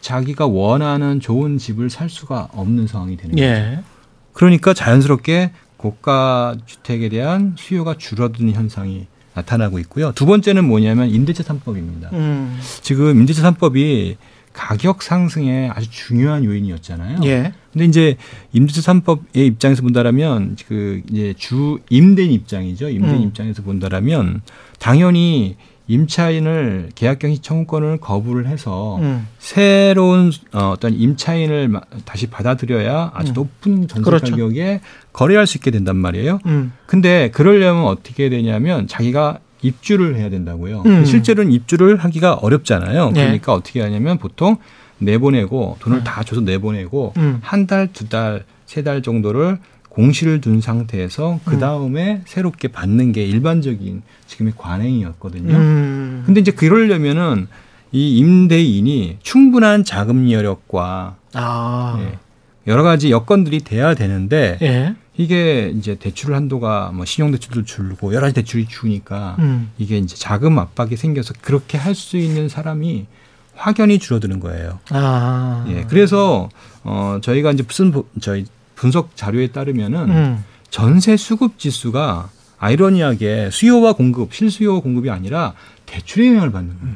[0.00, 3.76] 자기가 원하는 좋은 집을 살 수가 없는 상황이 되는 예.
[3.76, 3.96] 거죠.
[4.32, 10.12] 그러니까 자연스럽게 고가 주택에 대한 수요가 줄어드는 현상이 나타나고 있고요.
[10.12, 12.12] 두 번째는 뭐냐면 임대차 3법입니다.
[12.12, 12.58] 음.
[12.82, 14.16] 지금 임대차 3법이
[14.54, 17.20] 가격 상승에 아주 중요한 요인이었잖아요.
[17.24, 17.52] 예.
[17.72, 18.16] 근데 이제
[18.52, 22.88] 임대차 3법의 입장에서 본다라면 그 이제 주 임대인 입장이죠.
[22.88, 23.22] 임대인 음.
[23.28, 24.40] 입장에서 본다라면
[24.78, 25.56] 당연히
[25.88, 29.26] 임차인을 계약경시 청구권을 거부를 해서 음.
[29.38, 31.72] 새로운 어, 어떤 임차인을
[32.04, 33.34] 다시 받아들여야 아주 음.
[33.34, 34.30] 높은 전세 그렇죠.
[34.32, 34.80] 가격에
[35.12, 36.40] 거래할 수 있게 된단 말이에요.
[36.46, 36.72] 음.
[36.86, 40.82] 근데 그러려면 어떻게 되냐면 자기가 입주를 해야 된다고요.
[40.86, 41.04] 음.
[41.04, 43.10] 실제로는 입주를 하기가 어렵잖아요.
[43.12, 43.22] 네.
[43.24, 43.58] 그러니까 네.
[43.58, 44.56] 어떻게 하냐면 보통
[44.98, 46.04] 내보내고 돈을 네.
[46.04, 47.38] 다 줘서 내보내고 음.
[47.42, 49.58] 한 달, 두 달, 세 달 정도를
[50.00, 51.58] 공시를 둔 상태에서 그 음.
[51.58, 52.22] 다음에 음.
[52.26, 55.56] 새롭게 받는 게 일반적인 지금의 관행이었거든요.
[55.56, 56.22] 음.
[56.26, 57.48] 근데 이제 그러려면은
[57.92, 61.96] 이 임대인이 충분한 자금 여력과 아.
[62.00, 62.18] 예,
[62.66, 64.94] 여러 가지 여건들이 돼야 되는데 예.
[65.16, 69.70] 이게 이제 대출 한도가 뭐 신용대출도 줄고 여러 가지 대출이 주니까 음.
[69.78, 73.06] 이게 이제 자금 압박이 생겨서 그렇게 할 수 있는 사람이
[73.54, 74.78] 확연히 줄어드는 거예요.
[74.90, 75.64] 아.
[75.70, 75.84] 예.
[75.88, 76.50] 그래서
[76.84, 78.44] 어 저희가 이제 무슨 저희
[78.76, 80.44] 분석 자료에 따르면은 음.
[80.70, 85.54] 전세 수급 지수가 아이러니하게 수요와 공급, 실수요 공급이 아니라
[85.86, 86.94] 대출의 영향을 받는 거예요.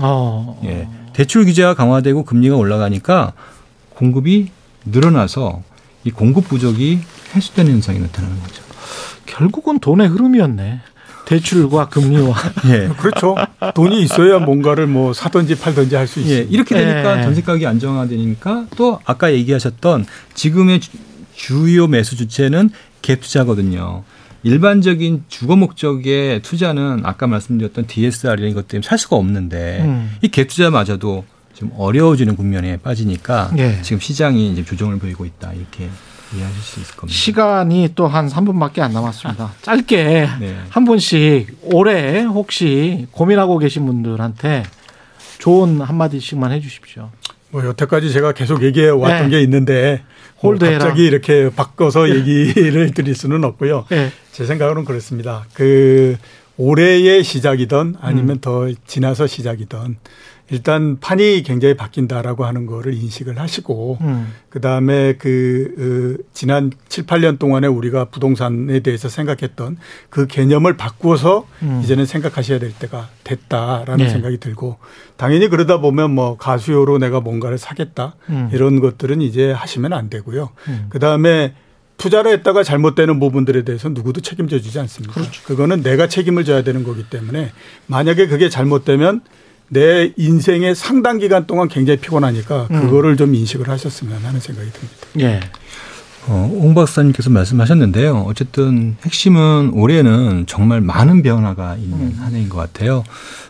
[0.00, 0.60] 어.
[0.64, 0.88] 예.
[1.12, 3.32] 대출 규제가 강화되고 금리가 올라가니까
[3.90, 4.48] 공급이
[4.84, 5.62] 늘어나서
[6.04, 7.00] 이 공급 부족이
[7.34, 8.62] 해소되는 현상이 나타나는 거죠.
[9.26, 10.80] 결국은 돈의 흐름이었네.
[11.24, 12.34] 대출과 금리와.
[12.70, 12.88] 예.
[12.98, 13.34] 그렇죠.
[13.74, 16.34] 돈이 있어야 뭔가를 뭐 사든지 팔든지 할 수 있어요.
[16.36, 16.40] 예.
[16.42, 17.22] 이렇게 되니까 예.
[17.24, 20.80] 전세 가격이 안정화되니까 또 아까 얘기하셨던 지금의
[21.36, 22.70] 주요 매수 주체는
[23.02, 24.02] 갭 투자거든요.
[24.42, 30.16] 일반적인 주거 목적의 투자는 아까 말씀드렸던 DSR 이런 것 때문에 살 수가 없는데 음.
[30.22, 31.24] 이갭 투자마저도
[31.54, 33.80] 좀 어려워지는 국면에 빠지니까 예.
[33.82, 35.88] 지금 시장이 이제 조정을 보이고 있다 이렇게
[36.34, 37.16] 이해하실 수 있을 겁니다.
[37.16, 39.52] 시간이 또 한 3분밖에 안 남았습니다.
[39.62, 40.56] 짧게 네.
[40.68, 44.64] 한 분씩 올해 혹시 고민하고 계신 분들한테
[45.38, 47.10] 좋은 한마디씩만 해 주십시오.
[47.50, 49.36] 뭐 여태까지 제가 계속 얘기해 왔던 네.
[49.36, 50.02] 게 있는데
[50.42, 50.78] 홀드해라.
[50.78, 53.86] 갑자기 이렇게 바꿔서 얘기를 드릴 수는 없고요.
[53.90, 54.10] 네.
[54.32, 55.46] 제 생각으로는 그렇습니다.
[55.54, 56.16] 그
[56.58, 58.40] 올해의 시작이든 아니면 음.
[58.40, 59.96] 더 지나서 시작이든
[60.50, 64.32] 일단 판이 굉장히 바뀐다라고 하는 거를 인식을 하시고 음.
[64.48, 69.76] 그다음에 그 어, 지난 7, 8년 동안에 우리가 부동산에 대해서 생각했던
[70.08, 71.80] 그 개념을 바꾸어서 음.
[71.82, 74.08] 이제는 생각하셔야 될 때가 됐다라는 네.
[74.08, 74.76] 생각이 들고
[75.16, 78.48] 당연히 그러다 보면 뭐 가수요로 내가 뭔가를 사겠다 음.
[78.52, 80.50] 이런 것들은 이제 하시면 안 되고요.
[80.68, 80.86] 음.
[80.90, 81.54] 그다음에
[81.96, 85.14] 투자를 했다가 잘못되는 부분들에 대해서 누구도 책임져 주지 않습니다.
[85.14, 85.42] 그렇죠.
[85.44, 87.52] 그거는 내가 책임을 져야 되는 거기 때문에
[87.86, 89.22] 만약에 그게 잘못되면
[89.68, 92.80] 내 인생의 상당 기간 동안 굉장히 피곤하니까 음.
[92.82, 95.06] 그거를 좀 인식을 하셨으면 하는 생각이 듭니다.
[95.20, 95.40] 예.
[96.28, 98.24] 어, 홍 박사님께서 말씀하셨는데요.
[98.26, 102.16] 어쨌든 핵심은 올해는 정말 많은 변화가 있는 음.
[102.18, 103.04] 한 해인 것 같아요.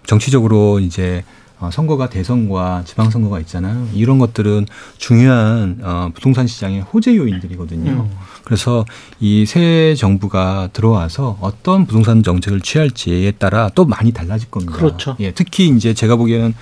[0.06, 1.24] 정치적으로 이제
[1.58, 3.88] 어, 선거가 대선과 지방선거가 있잖아요.
[3.94, 4.66] 이런 것들은
[4.98, 7.90] 중요한 어, 부동산 시장의 호재 요인들이거든요.
[7.92, 8.10] 음.
[8.46, 8.84] 그래서
[9.20, 14.76] 이 새 정부가 들어와서 어떤 부동산 정책을 취할지에 따라 또 많이 달라질 겁니다.
[14.76, 15.16] 그렇죠.
[15.20, 16.54] 예, 특히 이제 제가 보기에는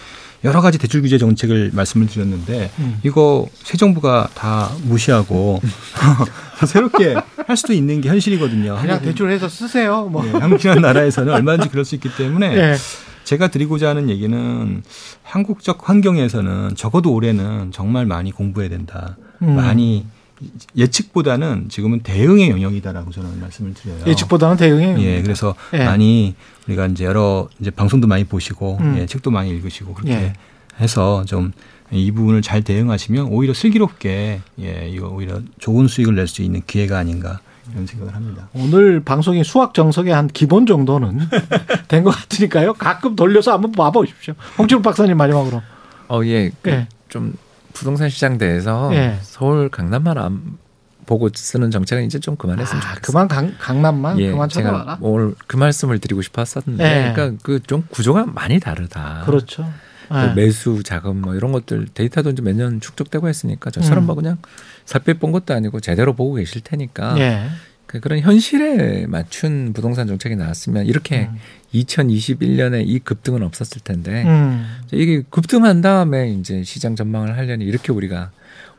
[0.44, 2.98] 여러 가지 대출 규제 정책을 말씀을 드렸는데 음.
[3.02, 5.60] 이거 새 정부가 다 무시하고
[6.66, 7.16] 새롭게
[7.46, 8.78] 할 수도 있는 게 현실이거든요.
[8.80, 10.06] 그냥 대출해서 쓰세요.
[10.10, 10.22] 뭐.
[10.24, 12.76] 네, 한국이라는 나라에서는 얼마든지 그럴 수 있기 때문에 네.
[13.24, 14.82] 제가 드리고자 하는 얘기는
[15.22, 19.16] 한국적 환경에서는 적어도 올해는 정말 많이 공부해야 된다.
[19.42, 19.56] 음.
[19.56, 20.06] 많이
[20.76, 23.98] 예측보다는 지금은 대응의 영역이다라고 저는 말씀을 드려요.
[24.06, 25.84] 예측보다는 대응의 예, 그래서 예.
[25.84, 26.34] 많이
[26.66, 28.96] 우리가 이제 여러 이제 방송도 많이 보시고 음.
[28.98, 30.32] 예, 책도 많이 읽으시고 그렇게 예.
[30.80, 31.52] 해서 좀
[31.90, 36.98] 이 부분을 잘 대응하시면 오히려 슬기롭게 예, 이거 오히려 좋은 수익을 낼 수 있는 기회가
[36.98, 37.40] 아닌가
[37.72, 38.48] 이런 생각을 합니다.
[38.54, 41.20] 오늘 방송이 수학 정석의 한 기본 정도는
[41.88, 42.74] 된 것 같으니까요.
[42.74, 44.34] 가끔 돌려서 한번 봐보십시오.
[44.58, 45.62] 홍준호 박사님 마지막으로.
[46.08, 46.50] 어, 예.
[46.62, 46.88] 그 예.
[47.08, 47.34] 좀
[47.74, 49.18] 부동산 시장 대해서 예.
[49.22, 50.56] 서울 강남만 안
[51.06, 53.00] 보고 쓰는 정책은 이제 좀 그만했으면 아, 좋겠어요.
[53.02, 54.98] 그만 강, 강남만 예, 그만 쳐다봐라.
[55.02, 57.12] 오늘 그 말씀을 드리고 싶었었는데, 예.
[57.12, 59.24] 그러니까 그 좀 구조가 많이 다르다.
[59.26, 59.70] 그렇죠.
[60.08, 60.32] 그 예.
[60.34, 64.06] 매수 자금 뭐 이런 것들 데이터도 이제 몇 년 축적되고 했으니까 저처럼 음.
[64.06, 64.38] 뭐 그냥
[64.86, 67.48] 살빼 본 것도 아니고 제대로 보고 계실 테니까 예.
[67.86, 71.38] 그 그런 현실에 맞춘 부동산 정책이 나왔으면 이렇게 음.
[71.74, 74.66] 2021년에 이 급등은 없었을 텐데 음.
[74.92, 78.30] 이게 급등한 다음에 이제 시장 전망을 하려니 이렇게 우리가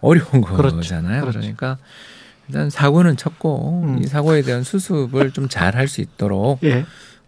[0.01, 0.75] 어려운 그렇죠.
[0.77, 1.21] 거잖아요.
[1.21, 1.39] 그렇죠.
[1.39, 1.77] 그러니까
[2.47, 4.03] 일단 사고는 쳤고 음.
[4.03, 6.85] 이 사고에 대한 수습을 좀 잘 할 수 있도록 예.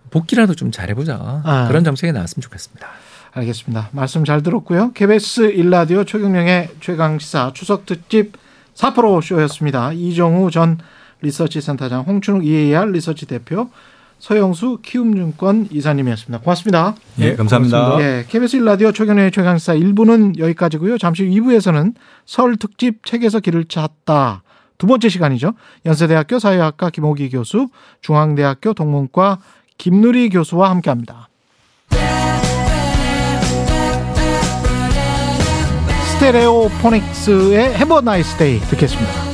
[0.09, 1.65] 복귀라도 좀 잘해보자 아.
[1.67, 2.87] 그런 정책이 나왔으면 좋겠습니다.
[3.33, 3.89] 알겠습니다.
[3.91, 4.93] 말씀 잘 들었고요.
[4.93, 8.33] KBS 일라디오 최경영의 최강시사 추석 특집
[8.75, 9.91] 4프로 쇼였습니다.
[9.93, 10.77] 이정우 전
[11.21, 13.69] 리서치 센터장, 홍춘욱 EAR 리서치 대표,
[14.19, 16.43] 서영수 키움증권 이사님이었습니다.
[16.43, 16.95] 고맙습니다.
[17.15, 17.97] 네, 감사합니다.
[18.01, 20.97] 예, KBS 일라디오 최경영의 최강시사 1부는 여기까지고요.
[20.97, 21.93] 잠시 후 2부에서는
[22.25, 24.43] 설 특집 책에서 길을 찾다.
[24.77, 25.53] 두 번째 시간이죠.
[25.85, 27.69] 연세대학교 사회학과 김호기 교수,
[28.01, 29.39] 중앙대학교 동문과
[29.77, 31.29] 김누리 교수와 함께합니다.
[36.17, 39.26] 스테레오포닉스의 해버 나이스 데이 듣겠습니다.